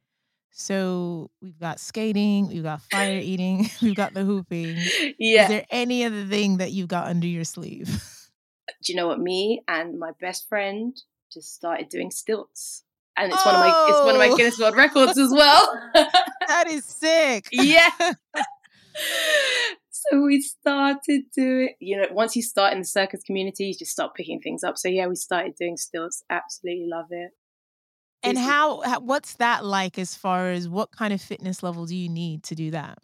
So 0.56 1.32
we've 1.42 1.60
got 1.60 1.80
skating, 1.80 2.48
we've 2.48 2.63
got 2.63 2.82
fire 2.84 3.18
eating, 3.22 3.70
we've 3.82 3.96
got 3.96 4.13
the 4.13 4.24
hooping. 4.24 4.78
Yeah. 5.18 5.44
Is 5.44 5.50
there 5.50 5.66
any 5.72 6.06
other 6.06 6.24
thing 6.26 6.58
that 6.58 6.72
you've 6.72 6.88
got 6.88 7.08
under 7.08 7.28
your 7.28 7.44
sleeve? 7.44 8.02
Uh, 8.66 8.72
do 8.82 8.94
you 8.94 8.96
know 8.96 9.08
what? 9.08 9.20
Me 9.20 9.62
and 9.68 10.00
my 10.00 10.12
best 10.22 10.48
friend 10.48 10.96
just 11.34 11.54
started 11.54 11.89
doing 11.89 12.10
stilts. 12.10 12.86
And 13.18 13.30
it's 13.30 13.42
oh. 13.46 13.52
one 13.52 13.56
of 13.56 13.60
my 13.60 13.88
it's 13.89 14.06
one 14.06 14.16
of 14.16 14.20
my 14.20 14.30
oh! 14.30 14.38
Guinness 14.38 14.58
World 14.58 14.78
Records 14.78 15.18
as 15.18 15.32
well. 15.34 15.92
that 16.48 16.68
is 16.70 16.86
sick. 16.86 17.50
Yeah. 17.52 17.89
so 19.89 20.22
we 20.22 20.39
started 20.39 21.24
doing 21.36 21.76
you 21.82 21.98
know 21.98 22.08
once 22.12 22.38
you 22.38 22.42
start 22.42 22.72
in 22.72 22.80
the 22.80 22.86
circus 22.86 23.22
community 23.24 23.66
you 23.66 23.74
just 23.78 23.92
start 23.92 24.13
picking 24.16 24.39
things 24.39 24.63
up 24.63 24.78
so 24.78 24.88
yeah 24.88 25.08
we 25.08 25.16
started 25.16 25.56
doing 25.60 25.76
stilts 25.76 26.24
absolutely 26.30 26.88
love 26.89 27.08
it 27.10 27.32
and 28.23 28.38
how, 28.38 28.81
how 28.81 28.99
what's 28.99 29.36
that 29.36 29.65
like 29.65 29.99
as 29.99 30.15
far 30.15 30.51
as 30.51 30.69
what 30.69 30.91
kind 30.91 31.13
of 31.13 31.21
fitness 31.21 31.63
level 31.63 31.86
do 31.86 31.95
you 31.95 32.09
need 32.09 32.43
to 32.43 32.55
do 32.55 32.71
that? 32.71 32.99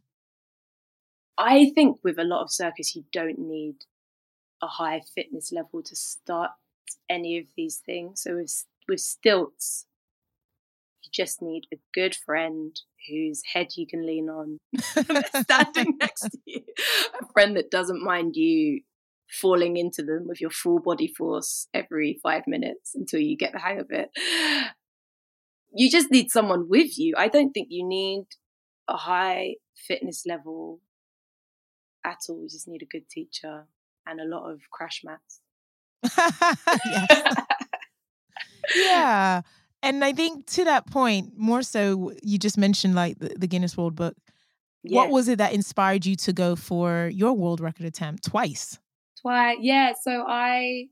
I 1.38 1.72
think 1.74 2.00
with 2.04 2.20
a 2.20 2.24
lot 2.24 2.44
of 2.44 2.52
circus 2.52 2.96
you 2.96 3.06
don't 3.12 3.40
need 3.40 3.76
a 4.62 4.68
high 4.68 5.02
fitness 5.16 5.52
level 5.52 5.82
to 5.84 5.96
start 5.96 6.52
any 7.10 7.38
of 7.38 7.46
these 7.56 7.78
things. 7.78 8.24
So 8.24 8.36
with 8.36 8.66
with 8.88 9.00
stilts, 9.00 9.86
you 11.04 11.10
just 11.12 11.42
need 11.42 11.68
a 11.74 11.78
good 11.94 12.16
friend 12.16 12.80
whose 13.10 13.42
head 13.54 13.68
you 13.76 13.88
can 13.88 14.06
lean 14.06 14.30
on, 14.30 14.58
standing 14.80 15.98
next 16.00 16.22
to 16.32 16.38
you, 16.46 16.62
a 17.22 17.26
friend 17.34 17.56
that 17.56 17.72
doesn't 17.72 18.04
mind 18.04 18.36
you 18.36 18.82
falling 19.30 19.78
into 19.78 20.02
them 20.02 20.28
with 20.28 20.42
your 20.42 20.50
full 20.50 20.80
body 20.80 21.08
force 21.08 21.68
every 21.74 22.20
five 22.24 22.44
minutes 22.48 22.96
until 22.96 23.20
you 23.20 23.38
get 23.38 23.52
the 23.54 23.60
hang 23.60 23.80
of 23.80 23.86
it 23.92 24.10
you 25.74 25.90
just 25.90 26.12
need 26.12 26.32
someone 26.32 26.68
with 26.70 26.98
you. 26.98 27.16
I 27.18 27.28
don't 27.28 27.52
think 27.52 27.68
you 27.70 27.86
need 27.86 28.26
a 28.88 28.98
high 28.98 29.56
fitness 29.76 30.26
level 30.26 30.82
at 32.04 32.18
all. 32.28 32.42
You 32.42 32.50
just 32.50 32.68
need 32.68 32.82
a 32.82 32.86
good 32.86 33.10
teacher 33.10 33.68
and 34.06 34.20
a 34.20 34.26
lot 34.26 34.50
of 34.50 34.62
crash 34.72 35.04
mats. 35.04 35.42
yeah. 38.76 39.42
And 39.82 40.04
I 40.04 40.12
think 40.12 40.46
to 40.48 40.66
that 40.66 40.88
point, 40.88 41.34
more 41.38 41.62
so, 41.62 42.14
you 42.24 42.38
just 42.38 42.58
mentioned 42.58 42.96
like 42.96 43.20
the, 43.20 43.30
the 43.38 43.48
Guinness 43.48 43.78
World 43.78 43.96
Book. 43.96 44.16
Yeah. 44.84 44.98
What 44.98 45.10
was 45.10 45.28
it 45.28 45.38
that 45.38 45.54
inspired 45.54 46.06
you 46.06 46.16
to 46.18 46.34
go 46.34 46.56
for 46.56 47.10
your 47.14 47.34
world 47.34 47.60
record 47.60 47.86
attempt 47.86 48.24
twice? 48.24 48.80
Twice, 49.22 49.58
yeah. 49.62 49.94
So 50.02 50.24
I, 50.28 50.86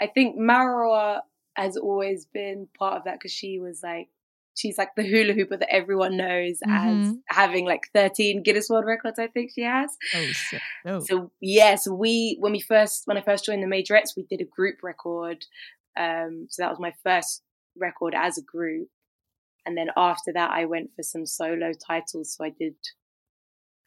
I 0.00 0.06
think 0.06 0.36
Marawa 0.38 1.20
has 1.54 1.76
always 1.76 2.26
been 2.26 2.68
part 2.78 2.96
of 2.96 3.04
that 3.04 3.14
because 3.14 3.32
she 3.32 3.58
was 3.58 3.82
like 3.82 4.08
she's 4.54 4.78
like 4.78 4.94
the 4.96 5.02
hula 5.02 5.32
hooper 5.32 5.56
that 5.56 5.72
everyone 5.72 6.16
knows 6.16 6.58
mm-hmm. 6.66 7.02
as 7.02 7.14
having 7.26 7.66
like 7.66 7.82
13 7.92 8.42
Guinness 8.42 8.70
World 8.70 8.86
Records, 8.86 9.18
I 9.18 9.26
think 9.26 9.50
she 9.54 9.62
has. 9.62 9.90
Oh, 10.14 10.32
so, 10.32 10.58
oh. 10.86 11.00
so 11.00 11.30
yeah, 11.40 11.74
so 11.74 11.92
we 11.92 12.36
when 12.40 12.52
we 12.52 12.60
first 12.60 13.02
when 13.06 13.18
I 13.18 13.22
first 13.22 13.44
joined 13.44 13.62
the 13.62 13.66
Majorettes, 13.66 14.16
we 14.16 14.24
did 14.24 14.40
a 14.40 14.44
group 14.44 14.76
record. 14.82 15.44
Um, 15.96 16.46
so 16.50 16.62
that 16.62 16.70
was 16.70 16.80
my 16.80 16.92
first 17.02 17.42
record 17.76 18.14
as 18.16 18.38
a 18.38 18.42
group. 18.42 18.88
And 19.66 19.76
then 19.76 19.88
after 19.96 20.32
that 20.32 20.50
I 20.50 20.64
went 20.66 20.90
for 20.94 21.02
some 21.02 21.26
solo 21.26 21.72
titles. 21.72 22.34
So 22.34 22.44
I 22.44 22.50
did 22.50 22.74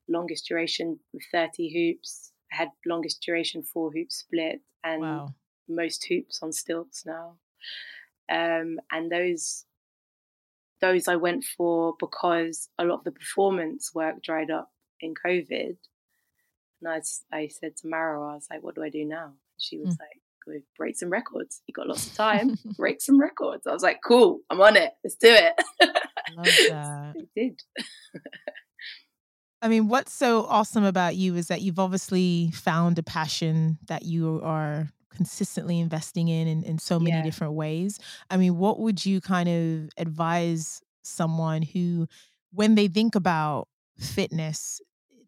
longest 0.09 0.47
duration 0.47 0.99
with 1.13 1.23
30 1.31 1.73
hoops. 1.73 2.31
I 2.51 2.57
had 2.57 2.69
longest 2.85 3.21
duration 3.21 3.61
four 3.61 3.91
hoop 3.91 4.11
split 4.11 4.61
and 4.83 5.01
wow. 5.01 5.33
most 5.67 6.05
hoops 6.07 6.39
on 6.41 6.51
stilts 6.51 7.05
now. 7.05 7.35
Um, 8.29 8.79
and 8.91 9.11
those 9.11 9.65
those 10.81 11.07
I 11.07 11.15
went 11.15 11.43
for 11.43 11.95
because 11.99 12.69
a 12.77 12.85
lot 12.85 12.99
of 12.99 13.03
the 13.03 13.11
performance 13.11 13.91
work 13.93 14.21
dried 14.21 14.51
up 14.51 14.69
in 14.99 15.13
COVID. 15.13 15.77
And 16.81 16.87
I, 16.87 17.01
I 17.35 17.47
said 17.47 17.75
to 17.77 17.87
Marawa, 17.87 18.31
I 18.31 18.35
was 18.35 18.47
like, 18.49 18.61
what 18.61 18.75
do 18.75 18.83
I 18.83 18.89
do 18.89 19.03
now? 19.05 19.33
She 19.57 19.79
was 19.79 19.95
mm. 19.95 19.99
like, 19.99 20.21
go 20.45 20.53
break 20.77 20.97
some 20.97 21.09
records. 21.09 21.61
You 21.67 21.73
got 21.73 21.87
lots 21.87 22.07
of 22.07 22.13
time, 22.15 22.57
break 22.77 23.01
some 23.01 23.19
records. 23.19 23.65
I 23.65 23.73
was 23.73 23.83
like, 23.83 23.99
cool, 24.05 24.41
I'm 24.49 24.61
on 24.61 24.75
it. 24.75 24.93
Let's 25.03 25.15
do 25.15 25.33
it. 25.33 25.53
Love 26.35 26.45
that. 26.69 27.13
I 27.17 27.21
did. 27.35 27.61
I 29.61 29.69
mean, 29.69 29.87
what's 29.87 30.13
so 30.13 30.45
awesome 30.45 30.83
about 30.83 31.15
you 31.15 31.35
is 31.35 31.47
that 31.47 31.61
you've 31.61 31.79
obviously 31.79 32.51
found 32.51 32.99
a 32.99 33.03
passion 33.03 33.79
that 33.87 34.03
you 34.03 34.39
are 34.43 34.89
consistently 35.17 35.79
investing 35.79 36.27
in 36.29 36.47
in, 36.47 36.63
in 36.63 36.77
so 36.77 36.99
many 36.99 37.17
yeah. 37.17 37.23
different 37.23 37.53
ways. 37.53 37.99
I 38.29 38.37
mean, 38.37 38.57
what 38.57 38.79
would 38.79 39.05
you 39.05 39.19
kind 39.19 39.49
of 39.49 39.89
advise 39.97 40.81
someone 41.03 41.63
who, 41.63 42.07
when 42.51 42.75
they 42.75 42.87
think 42.87 43.15
about 43.15 43.67
fitness, 43.97 44.79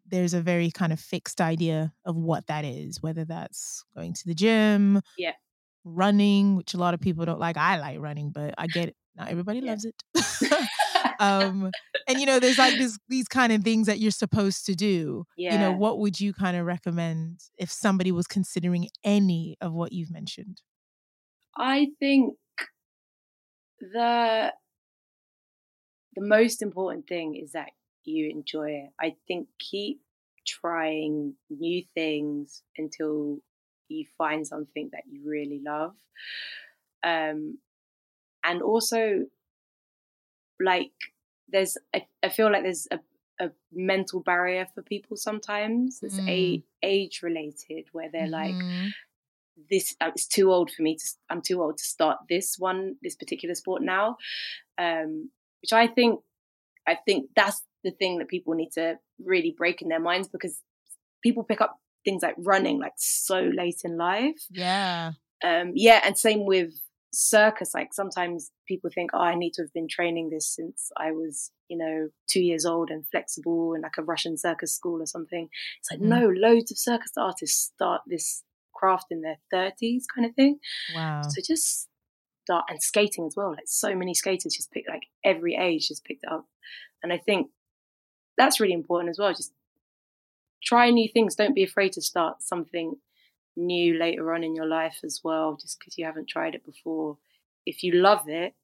there's 0.06 0.34
a 0.34 0.40
very 0.40 0.70
kind 0.70 0.92
of 0.92 1.00
fixed 1.00 1.40
idea 1.40 1.92
of 2.04 2.16
what 2.16 2.46
that 2.46 2.64
is, 2.64 3.02
whether 3.02 3.24
that's 3.24 3.84
going 3.94 4.14
to 4.14 4.26
the 4.26 4.34
gym, 4.34 5.02
yeah, 5.18 5.34
running, 5.84 6.56
which 6.56 6.74
a 6.74 6.78
lot 6.78 6.94
of 6.94 7.00
people 7.00 7.24
don't 7.24 7.40
like. 7.40 7.56
I 7.56 7.78
like 7.78 7.98
running, 8.00 8.30
but 8.30 8.54
I 8.56 8.66
get 8.66 8.88
it. 8.88 8.96
Not 9.20 9.28
everybody 9.30 9.60
yeah. 9.60 9.70
loves 9.72 9.84
it. 9.84 10.02
um, 11.20 11.70
and 12.08 12.18
you 12.18 12.24
know, 12.24 12.40
there's 12.40 12.58
like 12.58 12.78
this, 12.78 12.98
these 13.08 13.28
kind 13.28 13.52
of 13.52 13.62
things 13.62 13.86
that 13.86 14.00
you're 14.00 14.10
supposed 14.10 14.64
to 14.66 14.74
do. 14.74 15.24
Yeah. 15.36 15.52
You 15.52 15.58
know, 15.58 15.72
what 15.72 15.98
would 15.98 16.18
you 16.18 16.32
kind 16.32 16.56
of 16.56 16.64
recommend 16.64 17.40
if 17.58 17.70
somebody 17.70 18.12
was 18.12 18.26
considering 18.26 18.88
any 19.04 19.56
of 19.60 19.74
what 19.74 19.92
you've 19.92 20.10
mentioned? 20.10 20.62
I 21.54 21.88
think 21.98 22.34
the 23.80 24.52
the 26.16 26.26
most 26.26 26.62
important 26.62 27.06
thing 27.06 27.36
is 27.36 27.52
that 27.52 27.70
you 28.04 28.30
enjoy 28.30 28.70
it. 28.70 28.90
I 28.98 29.16
think 29.28 29.48
keep 29.58 30.00
trying 30.46 31.34
new 31.50 31.82
things 31.94 32.62
until 32.78 33.38
you 33.88 34.06
find 34.16 34.46
something 34.46 34.88
that 34.92 35.02
you 35.10 35.20
really 35.24 35.60
love. 35.64 35.94
Um, 37.04 37.58
and 38.44 38.62
also 38.62 39.26
like 40.60 40.92
there's 41.48 41.76
I, 41.94 42.06
I 42.22 42.28
feel 42.28 42.50
like 42.50 42.62
there's 42.62 42.86
a, 42.90 42.98
a 43.40 43.50
mental 43.72 44.20
barrier 44.20 44.66
for 44.74 44.82
people 44.82 45.16
sometimes 45.16 46.00
it's 46.02 46.18
mm. 46.18 46.62
age 46.82 47.20
related 47.22 47.86
where 47.92 48.10
they're 48.10 48.26
mm-hmm. 48.26 48.84
like 48.84 48.92
this 49.70 49.96
uh, 50.00 50.10
it's 50.14 50.26
too 50.26 50.52
old 50.52 50.70
for 50.70 50.82
me 50.82 50.96
to 50.96 51.04
i'm 51.28 51.42
too 51.42 51.62
old 51.62 51.78
to 51.78 51.84
start 51.84 52.18
this 52.28 52.56
one 52.58 52.96
this 53.02 53.16
particular 53.16 53.54
sport 53.54 53.82
now 53.82 54.16
um 54.78 55.30
which 55.62 55.72
i 55.72 55.86
think 55.86 56.20
i 56.86 56.94
think 56.94 57.28
that's 57.36 57.62
the 57.84 57.90
thing 57.90 58.18
that 58.18 58.28
people 58.28 58.54
need 58.54 58.72
to 58.72 58.98
really 59.24 59.54
break 59.56 59.82
in 59.82 59.88
their 59.88 60.00
minds 60.00 60.28
because 60.28 60.60
people 61.22 61.42
pick 61.42 61.60
up 61.60 61.78
things 62.04 62.22
like 62.22 62.34
running 62.38 62.78
like 62.78 62.92
so 62.96 63.40
late 63.54 63.80
in 63.84 63.96
life 63.96 64.46
yeah 64.50 65.12
um 65.44 65.72
yeah 65.74 66.00
and 66.04 66.16
same 66.16 66.46
with 66.46 66.72
circus 67.12 67.74
like 67.74 67.92
sometimes 67.92 68.50
people 68.68 68.88
think 68.94 69.10
oh 69.12 69.20
i 69.20 69.34
need 69.34 69.52
to 69.52 69.62
have 69.62 69.72
been 69.72 69.88
training 69.88 70.30
this 70.30 70.46
since 70.54 70.90
i 70.96 71.10
was 71.10 71.50
you 71.68 71.76
know 71.76 72.08
two 72.28 72.40
years 72.40 72.64
old 72.64 72.90
and 72.90 73.04
flexible 73.08 73.74
in 73.74 73.82
like 73.82 73.98
a 73.98 74.02
russian 74.02 74.36
circus 74.36 74.74
school 74.74 75.02
or 75.02 75.06
something. 75.06 75.48
It's 75.78 75.90
like 75.90 76.00
mm. 76.00 76.04
no 76.04 76.28
loads 76.28 76.70
of 76.70 76.78
circus 76.78 77.12
artists 77.16 77.72
start 77.74 78.02
this 78.06 78.42
craft 78.74 79.06
in 79.10 79.20
their 79.22 79.38
30s 79.52 80.04
kind 80.14 80.26
of 80.26 80.34
thing 80.34 80.58
wow. 80.94 81.22
so 81.22 81.42
just 81.46 81.88
start 82.44 82.64
and 82.68 82.82
skating 82.82 83.26
as 83.26 83.34
well 83.36 83.50
like 83.50 83.66
so 83.66 83.94
many 83.94 84.14
skaters 84.14 84.54
just 84.54 84.72
pick 84.72 84.84
like 84.88 85.02
every 85.24 85.54
age 85.54 85.88
just 85.88 86.04
picked 86.04 86.24
it 86.24 86.32
up. 86.32 86.46
And 87.02 87.12
i 87.12 87.18
think 87.18 87.48
that's 88.38 88.60
really 88.60 88.72
important 88.72 89.10
as 89.10 89.18
well 89.18 89.34
just 89.34 89.52
try 90.62 90.90
new 90.90 91.08
things 91.12 91.34
don't 91.34 91.54
be 91.54 91.64
afraid 91.64 91.92
to 91.92 92.02
start 92.02 92.42
something 92.42 92.94
new 93.56 93.98
later 93.98 94.32
on 94.32 94.44
in 94.44 94.54
your 94.54 94.66
life 94.66 94.98
as 95.04 95.20
well, 95.22 95.56
just 95.60 95.78
because 95.78 95.98
you 95.98 96.04
haven't 96.04 96.28
tried 96.28 96.54
it 96.54 96.64
before. 96.64 97.18
If 97.66 97.82
you 97.82 97.92
love 97.92 98.28
it, 98.28 98.54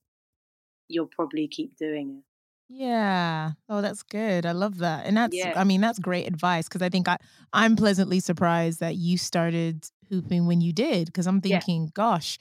you'll 0.88 1.06
probably 1.06 1.48
keep 1.48 1.76
doing 1.76 2.18
it. 2.18 2.24
Yeah. 2.68 3.52
Oh, 3.68 3.80
that's 3.80 4.02
good. 4.02 4.44
I 4.44 4.52
love 4.52 4.78
that. 4.78 5.06
And 5.06 5.16
that's 5.16 5.36
yeah. 5.36 5.52
I 5.54 5.64
mean, 5.64 5.80
that's 5.80 5.98
great 5.98 6.26
advice 6.26 6.66
because 6.66 6.82
I 6.82 6.88
think 6.88 7.08
I 7.08 7.18
I'm 7.52 7.76
pleasantly 7.76 8.20
surprised 8.20 8.80
that 8.80 8.96
you 8.96 9.18
started 9.18 9.88
hooping 10.08 10.46
when 10.46 10.60
you 10.60 10.72
did 10.72 11.06
because 11.06 11.26
I'm 11.26 11.40
thinking, 11.40 11.84
yeah. 11.84 11.90
gosh, 11.94 12.38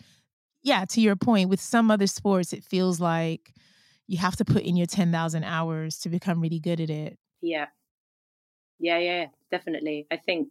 yeah, 0.63 0.85
to 0.85 1.01
your 1.01 1.15
point 1.15 1.49
with 1.49 1.61
some 1.61 1.91
other 1.91 2.07
sports 2.07 2.53
it 2.53 2.63
feels 2.63 2.99
like 2.99 3.53
you 4.07 4.17
have 4.17 4.35
to 4.37 4.45
put 4.45 4.63
in 4.63 4.75
your 4.75 4.87
10,000 4.87 5.43
hours 5.43 5.99
to 5.99 6.09
become 6.09 6.41
really 6.41 6.59
good 6.59 6.79
at 6.79 6.89
it. 6.89 7.17
Yeah. 7.41 7.67
Yeah, 8.79 8.97
yeah, 8.97 9.27
definitely. 9.51 10.05
I 10.11 10.17
think 10.17 10.49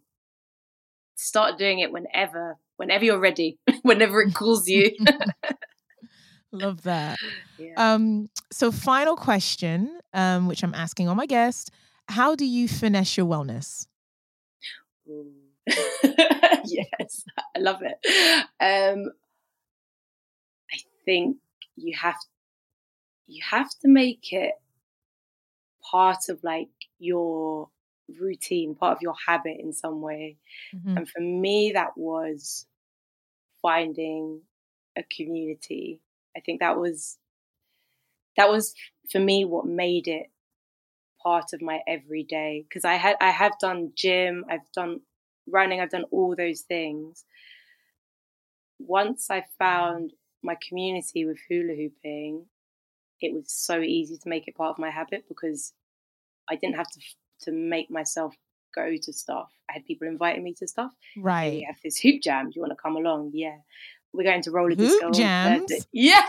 start 1.15 1.57
doing 1.57 1.79
it 1.79 1.91
whenever, 1.91 2.57
whenever 2.77 3.05
you're 3.05 3.19
ready, 3.19 3.57
whenever 3.81 4.21
it 4.21 4.33
calls 4.33 4.67
you. 4.67 4.91
Love 6.51 6.83
that. 6.83 7.17
Yeah. 7.57 7.73
Um, 7.77 8.29
so, 8.51 8.71
final 8.71 9.15
question, 9.15 9.99
um, 10.13 10.47
which 10.47 10.63
I'm 10.63 10.73
asking 10.73 11.09
all 11.09 11.15
my 11.15 11.25
guests 11.25 11.69
How 12.07 12.35
do 12.35 12.45
you 12.45 12.67
finesse 12.67 13.17
your 13.17 13.25
wellness? 13.25 13.87
yes, 16.65 17.25
I 17.55 17.59
love 17.59 17.81
it. 17.81 17.97
Um, 18.59 19.11
I 20.71 20.77
think 21.05 21.37
you 21.75 21.95
have 21.97 22.15
you 23.27 23.41
have 23.49 23.69
to 23.81 23.87
make 23.87 24.31
it 24.31 24.53
part 25.91 26.29
of 26.29 26.43
like 26.43 26.69
your 26.99 27.69
routine, 28.19 28.75
part 28.75 28.95
of 28.95 29.01
your 29.01 29.15
habit 29.27 29.57
in 29.59 29.73
some 29.73 30.01
way. 30.01 30.37
Mm-hmm. 30.75 30.97
And 30.97 31.09
for 31.09 31.21
me, 31.21 31.71
that 31.73 31.97
was 31.97 32.65
finding 33.61 34.41
a 34.97 35.03
community. 35.03 35.99
I 36.35 36.39
think 36.39 36.59
that 36.59 36.77
was 36.77 37.17
that 38.37 38.49
was 38.49 38.73
for 39.11 39.19
me 39.19 39.45
what 39.45 39.65
made 39.65 40.07
it 40.07 40.27
part 41.23 41.53
of 41.53 41.61
my 41.61 41.79
everyday 41.87 42.65
because 42.67 42.85
I 42.85 42.95
had 42.95 43.15
I 43.19 43.31
have 43.31 43.53
done 43.59 43.91
gym, 43.95 44.45
I've 44.49 44.71
done 44.73 45.01
running, 45.47 45.81
I've 45.81 45.89
done 45.89 46.05
all 46.11 46.35
those 46.35 46.61
things. 46.61 47.25
Once 48.79 49.31
I 49.31 49.45
found 49.57 50.13
my 50.43 50.55
community 50.67 51.25
with 51.25 51.37
hula 51.49 51.73
hooping, 51.75 52.45
it 53.21 53.33
was 53.33 53.51
so 53.51 53.79
easy 53.79 54.17
to 54.17 54.29
make 54.29 54.47
it 54.47 54.55
part 54.55 54.71
of 54.71 54.79
my 54.79 54.91
habit 54.91 55.25
because 55.27 55.73
I 56.49 56.55
didn't 56.55 56.75
have 56.75 56.89
to 56.91 56.99
to 57.41 57.51
make 57.51 57.89
myself 57.91 58.35
go 58.73 58.95
to 59.01 59.13
stuff. 59.13 59.49
I 59.69 59.73
had 59.73 59.85
people 59.85 60.07
inviting 60.07 60.43
me 60.43 60.53
to 60.55 60.67
stuff. 60.67 60.91
Right. 61.17 61.53
We 61.53 61.63
have 61.63 61.77
this 61.83 61.97
hoop 61.97 62.21
jam. 62.21 62.45
Do 62.45 62.51
you 62.55 62.61
want 62.61 62.71
to 62.71 62.81
come 62.81 62.95
along? 62.95 63.31
Yeah. 63.33 63.57
We're 64.13 64.23
going 64.23 64.41
to 64.43 64.51
roller 64.51 64.69
hoop 64.69 64.77
disco. 64.79 65.11
jams. 65.11 65.71
Yeah. 65.91 66.21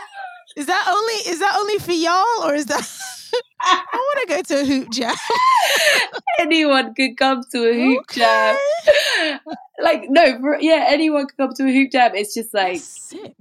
Is 0.55 0.65
that 0.67 0.85
only 0.87 1.13
is 1.31 1.39
that 1.39 1.55
only 1.59 1.77
for 1.77 1.91
y'all 1.91 2.43
or 2.49 2.55
is 2.55 2.65
that 2.67 2.79
I 3.61 3.83
want 3.93 4.29
to 4.29 4.35
go 4.35 4.41
to 4.41 4.61
a 4.61 4.65
hoop 4.65 4.91
jam. 4.91 5.15
anyone 6.39 6.93
could 6.93 7.17
come 7.17 7.41
to 7.51 7.69
a 7.69 7.73
hoop 7.73 8.01
okay. 8.11 8.21
jam. 8.21 9.39
like 9.79 10.05
no, 10.09 10.39
for, 10.39 10.59
yeah, 10.59 10.85
anyone 10.87 11.27
could 11.27 11.37
come 11.37 11.53
to 11.55 11.63
a 11.65 11.71
hoop 11.71 11.91
jam. 11.91 12.11
It's 12.15 12.33
just 12.33 12.53
like, 12.53 12.81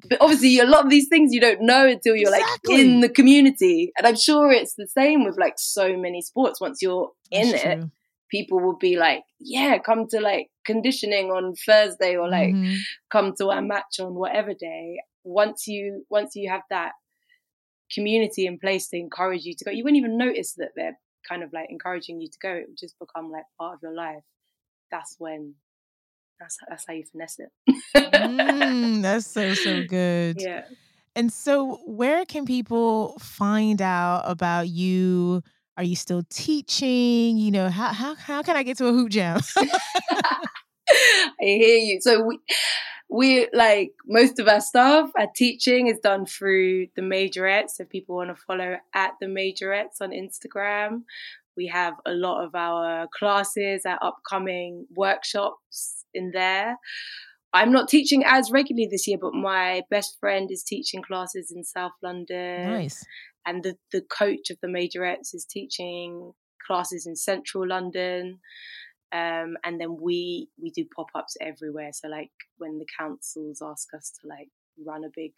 but 0.09 0.20
obviously, 0.20 0.59
a 0.59 0.66
lot 0.66 0.85
of 0.85 0.90
these 0.90 1.09
things 1.09 1.32
you 1.32 1.40
don't 1.40 1.62
know 1.62 1.87
until 1.87 2.16
you're 2.16 2.35
exactly. 2.35 2.74
like 2.74 2.85
in 2.85 3.00
the 3.00 3.09
community. 3.09 3.92
And 3.98 4.06
I'm 4.06 4.16
sure 4.16 4.50
it's 4.50 4.74
the 4.74 4.88
same 4.88 5.24
with 5.24 5.38
like 5.38 5.54
so 5.59 5.96
many 5.96 6.22
sports. 6.22 6.61
Once 6.61 6.80
you're 6.82 7.11
in 7.30 7.50
That's 7.50 7.64
it, 7.64 7.76
true. 7.76 7.90
people 8.30 8.61
will 8.61 8.76
be 8.76 8.96
like, 8.96 9.22
yeah, 9.38 9.78
come 9.78 10.06
to 10.09 10.20
like 10.20 10.48
conditioning 10.64 11.30
on 11.30 11.54
Thursday 11.54 12.16
or 12.16 12.28
like 12.28 12.54
mm-hmm. 12.54 12.76
come 13.11 13.35
to 13.38 13.48
a 13.48 13.62
match 13.62 14.00
on 14.00 14.14
whatever 14.14 14.54
day. 14.54 14.98
Once 15.24 15.66
you 15.66 16.06
once 16.09 16.37
you 16.37 16.48
have 16.48 16.62
that 16.70 16.92
community 17.92 18.46
in 18.46 18.59
place 18.59 18.88
to 18.88 18.96
encourage 18.96 19.44
you 19.44 19.55
to 19.55 19.64
go. 19.64 19.70
You 19.70 19.85
wouldn't 19.85 19.99
even 19.99 20.18
notice 20.18 20.55
that 20.55 20.70
they're 20.77 20.99
kind 21.29 21.42
of 21.42 21.53
like 21.53 21.70
encouraging 21.70 22.20
you 22.20 22.29
to 22.29 22.38
go. 22.40 22.51
It 22.51 22.66
would 22.68 22.79
just 22.79 22.99
become 22.99 23.31
like 23.31 23.44
part 23.59 23.75
of 23.75 23.81
your 23.83 23.94
life. 23.94 24.22
That's 24.90 25.16
when 25.18 25.55
that's 26.40 26.59
that's 26.68 26.85
how 26.87 26.94
you 26.94 27.05
finesse 27.11 27.38
it. 27.38 27.51
mm, 27.96 29.03
that's 29.03 29.27
so 29.27 29.55
so 29.55 29.85
good. 29.88 30.40
Yeah. 30.40 30.64
And 31.14 31.33
so, 31.33 31.81
where 31.87 32.27
can 32.27 32.44
people 32.44 33.16
find 33.18 33.81
out 33.81 34.22
about 34.27 34.68
you? 34.68 35.42
Are 35.79 35.85
you 35.85 35.96
still 35.96 36.22
teaching? 36.29 37.38
You 37.38 37.51
know, 37.51 37.70
how 37.70 37.92
how 37.92 38.14
how 38.14 38.42
can 38.42 38.57
I 38.57 38.62
get 38.62 38.77
to 38.79 38.87
a 38.87 38.92
hoop 38.92 39.11
jam? 39.11 39.40
I 40.90 41.33
hear 41.40 41.79
you. 41.79 42.01
So 42.01 42.22
we 42.22 42.38
we 43.09 43.49
like 43.53 43.92
most 44.07 44.38
of 44.38 44.49
our 44.49 44.61
stuff, 44.61 45.11
our 45.18 45.29
teaching 45.35 45.87
is 45.87 45.99
done 46.01 46.27
through 46.27 46.88
the 46.96 47.03
majorettes. 47.03 47.79
If 47.79 47.88
people 47.88 48.16
want 48.16 48.31
to 48.31 48.42
follow 48.42 48.77
at 48.94 49.12
the 49.20 49.27
majorettes 49.27 50.01
on 50.01 50.11
Instagram, 50.11 51.03
we 51.57 51.68
have 51.68 51.94
a 52.05 52.12
lot 52.12 52.44
of 52.44 52.55
our 52.55 53.07
classes, 53.16 53.83
our 53.87 53.99
upcoming 54.03 54.87
workshops 54.94 56.05
in 56.12 56.33
there. 56.33 56.77
I'm 57.53 57.72
not 57.72 57.88
teaching 57.88 58.22
as 58.27 58.51
regularly 58.51 58.88
this 58.90 59.07
year, 59.07 59.18
but 59.20 59.33
my 59.33 59.83
best 59.88 60.18
friend 60.20 60.51
is 60.51 60.62
teaching 60.62 61.03
classes 61.03 61.53
in 61.55 61.64
South 61.64 61.92
London. 62.03 62.70
Nice. 62.70 63.05
And 63.46 63.62
the, 63.62 63.77
the 63.92 64.03
coach 64.03 64.51
of 64.51 64.59
the 64.61 64.68
majorettes 64.68 65.33
is 65.33 65.46
teaching 65.49 66.33
classes 66.66 67.07
in 67.07 67.16
Central 67.16 67.66
London. 67.66 68.40
Um, 69.12 69.56
and 69.64 69.80
then 69.80 69.96
we 70.00 70.48
we 70.60 70.70
do 70.70 70.84
pop 70.94 71.06
ups 71.14 71.36
everywhere. 71.40 71.90
So 71.92 72.08
like 72.08 72.30
when 72.58 72.78
the 72.78 72.86
councils 72.98 73.62
ask 73.62 73.88
us 73.94 74.12
to 74.20 74.28
like 74.28 74.48
run 74.84 75.04
a 75.04 75.10
big 75.14 75.32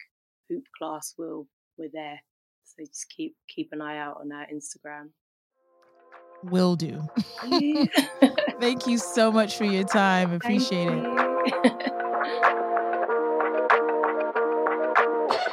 hoop 0.49 0.63
class, 0.77 1.13
we'll 1.17 1.47
we're 1.77 1.89
there. 1.93 2.19
So 2.63 2.83
just 2.85 3.09
keep 3.15 3.35
keep 3.47 3.69
an 3.71 3.81
eye 3.81 3.97
out 3.97 4.17
on 4.21 4.31
our 4.31 4.47
Instagram. 4.47 5.09
Will 6.43 6.75
do. 6.75 7.03
Thank 8.59 8.87
you 8.87 8.97
so 8.97 9.31
much 9.31 9.57
for 9.57 9.65
your 9.65 9.83
time. 9.83 10.31
Appreciate 10.39 10.87
it. 10.87 11.03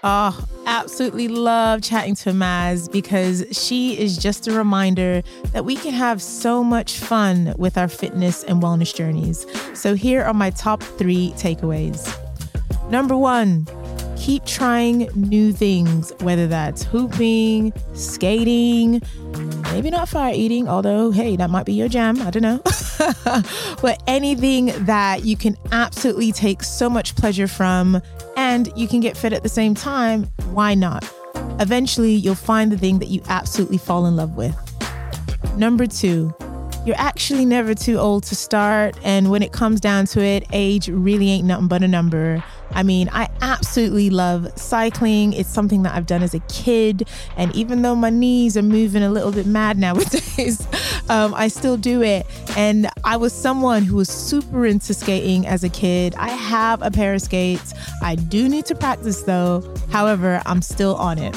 Oh, 0.05 0.44
absolutely 0.66 1.29
love 1.29 1.83
chatting 1.83 2.14
to 2.16 2.31
Maz 2.31 2.90
because 2.90 3.44
she 3.52 3.98
is 3.98 4.18
just 4.18 4.46
a 4.48 4.52
reminder 4.52 5.22
that 5.52 5.64
we 5.64 5.76
can 5.76 5.92
have 5.92 6.20
so 6.20 6.62
much 6.62 6.98
fun 6.98 7.55
with 7.57 7.79
our 7.79 7.88
fitness 7.88 8.44
and 8.44 8.62
wellness 8.62 8.94
journeys. 8.94 9.46
So, 9.74 9.94
here 9.94 10.22
are 10.22 10.35
my 10.35 10.50
top 10.50 10.83
three 10.83 11.33
takeaways. 11.37 12.12
Number 12.90 13.16
one, 13.16 13.66
keep 14.16 14.44
trying 14.44 15.09
new 15.14 15.52
things, 15.52 16.12
whether 16.20 16.46
that's 16.46 16.83
hooping, 16.83 17.72
skating, 17.94 19.00
maybe 19.72 19.90
not 19.90 20.09
fire 20.09 20.35
eating, 20.35 20.68
although, 20.68 21.11
hey, 21.11 21.37
that 21.37 21.50
might 21.50 21.66
be 21.66 21.74
your 21.74 21.88
jam. 21.88 22.20
I 22.22 22.31
don't 22.31 22.42
know. 22.42 22.61
but 23.83 24.02
anything 24.07 24.72
that 24.87 25.24
you 25.24 25.37
can 25.37 25.57
absolutely 25.72 26.33
take 26.33 26.62
so 26.62 26.88
much 26.88 27.14
pleasure 27.14 27.46
from 27.46 28.02
and 28.57 28.73
you 28.75 28.88
can 28.88 29.01
get 29.01 29.19
fit 29.19 29.35
at 29.35 29.42
the 29.42 29.51
same 29.51 29.75
time, 29.75 30.25
why 30.53 30.75
not? 30.75 31.05
Eventually, 31.61 32.14
you'll 32.14 32.35
find 32.35 32.73
the 32.73 32.79
thing 32.79 32.99
that 33.01 33.09
you 33.09 33.21
absolutely 33.29 33.77
fall 33.77 34.07
in 34.07 34.16
love 34.16 34.35
with. 34.35 34.57
Number 35.59 35.87
two, 35.87 36.35
you're 36.87 36.97
actually 36.97 37.45
never 37.45 37.75
too 37.75 37.99
old 37.99 38.25
to 38.25 38.35
start. 38.35 38.97
And 39.03 39.31
when 39.31 39.42
it 39.42 39.53
comes 39.53 39.79
down 39.79 40.07
to 40.07 40.23
it, 40.23 40.47
age 40.55 40.88
really 40.88 41.31
ain't 41.31 41.47
nothing 41.47 41.69
but 41.69 41.83
a 41.83 41.88
number. 41.88 42.42
I 42.72 42.83
mean, 42.83 43.09
I 43.12 43.29
absolutely 43.40 44.11
love 44.11 44.48
cycling. 44.57 45.33
It's 45.33 45.48
something 45.48 45.83
that 45.85 45.94
I've 45.94 46.07
done 46.07 46.22
as 46.22 46.35
a 46.35 46.40
kid. 46.40 47.09
And 47.37 47.55
even 47.55 47.83
though 47.83 47.94
my 47.94 48.11
knees 48.11 48.57
are 48.57 48.62
moving 48.62 49.02
a 49.02 49.11
little 49.11 49.33
bit 49.33 49.46
mad 49.46 49.79
nowadays, 49.87 50.66
um, 51.09 51.35
I 51.35 51.48
still 51.48 51.76
do 51.76 52.02
it. 52.02 52.26
And 52.57 52.88
I 53.05 53.16
was 53.16 53.33
someone 53.33 53.85
who 53.85 53.96
was 53.96 54.09
super 54.09 54.66
into 54.66 54.94
skating 54.94 55.46
as 55.46 55.64
a 55.64 55.68
kid. 55.68 56.14
I 56.16 56.31
have 56.31 56.83
a 56.83 56.90
pair 56.90 57.14
of 57.14 57.22
skates. 57.22 57.74
I 58.02 58.14
do 58.16 58.48
need 58.48 58.66
to 58.66 58.74
practice 58.74 59.22
though. 59.22 59.62
However, 59.90 60.42
I'm 60.46 60.62
still 60.62 60.96
on 60.96 61.18
it. 61.18 61.35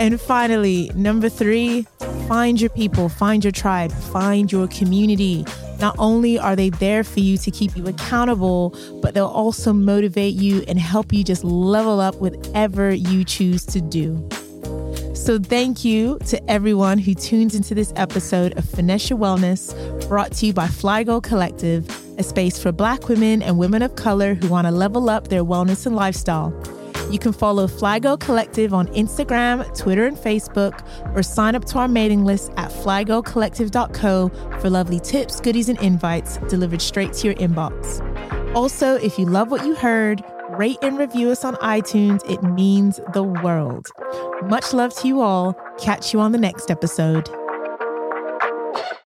And 0.00 0.20
finally, 0.20 0.92
number 0.94 1.28
three, 1.28 1.86
find 2.28 2.60
your 2.60 2.70
people, 2.70 3.08
find 3.08 3.42
your 3.42 3.50
tribe, 3.50 3.90
find 3.90 4.50
your 4.50 4.68
community. 4.68 5.44
Not 5.80 5.94
only 5.98 6.38
are 6.38 6.56
they 6.56 6.70
there 6.70 7.04
for 7.04 7.20
you 7.20 7.38
to 7.38 7.50
keep 7.50 7.76
you 7.76 7.86
accountable, 7.86 8.74
but 9.00 9.14
they'll 9.14 9.26
also 9.26 9.72
motivate 9.72 10.34
you 10.34 10.64
and 10.66 10.78
help 10.78 11.12
you 11.12 11.22
just 11.22 11.44
level 11.44 12.00
up 12.00 12.16
whatever 12.16 12.90
you 12.90 13.24
choose 13.24 13.64
to 13.66 13.80
do. 13.80 14.28
So, 15.14 15.38
thank 15.38 15.84
you 15.84 16.18
to 16.26 16.50
everyone 16.50 16.98
who 16.98 17.12
tunes 17.14 17.54
into 17.54 17.74
this 17.74 17.92
episode 17.96 18.56
of 18.56 18.64
Your 18.78 19.18
Wellness, 19.18 20.08
brought 20.08 20.32
to 20.32 20.46
you 20.46 20.52
by 20.52 20.68
Fly 20.68 21.02
Girl 21.02 21.20
Collective, 21.20 21.86
a 22.18 22.22
space 22.22 22.60
for 22.60 22.72
Black 22.72 23.08
women 23.08 23.42
and 23.42 23.58
women 23.58 23.82
of 23.82 23.94
color 23.94 24.34
who 24.34 24.48
want 24.48 24.66
to 24.66 24.70
level 24.70 25.10
up 25.10 25.28
their 25.28 25.44
wellness 25.44 25.86
and 25.86 25.94
lifestyle. 25.94 26.50
You 27.10 27.18
can 27.18 27.32
follow 27.32 27.66
Fly 27.66 27.98
Girl 27.98 28.16
Collective 28.16 28.74
on 28.74 28.86
Instagram, 28.88 29.64
Twitter, 29.76 30.06
and 30.06 30.16
Facebook, 30.16 30.84
or 31.16 31.22
sign 31.22 31.54
up 31.54 31.64
to 31.66 31.78
our 31.78 31.88
mailing 31.88 32.24
list 32.24 32.52
at 32.56 32.70
flygirlcollective.co 32.70 34.28
for 34.60 34.70
lovely 34.70 35.00
tips, 35.00 35.40
goodies, 35.40 35.68
and 35.68 35.80
invites 35.80 36.36
delivered 36.48 36.82
straight 36.82 37.12
to 37.14 37.28
your 37.28 37.36
inbox. 37.36 38.04
Also, 38.54 38.96
if 38.96 39.18
you 39.18 39.24
love 39.24 39.50
what 39.50 39.64
you 39.64 39.74
heard, 39.74 40.22
rate 40.50 40.78
and 40.82 40.98
review 40.98 41.30
us 41.30 41.44
on 41.44 41.54
iTunes. 41.56 42.28
It 42.28 42.42
means 42.42 43.00
the 43.14 43.22
world. 43.22 43.88
Much 44.44 44.72
love 44.72 44.94
to 44.96 45.08
you 45.08 45.20
all. 45.20 45.54
Catch 45.78 46.12
you 46.12 46.20
on 46.20 46.32
the 46.32 46.38
next 46.38 46.70
episode. 46.70 47.30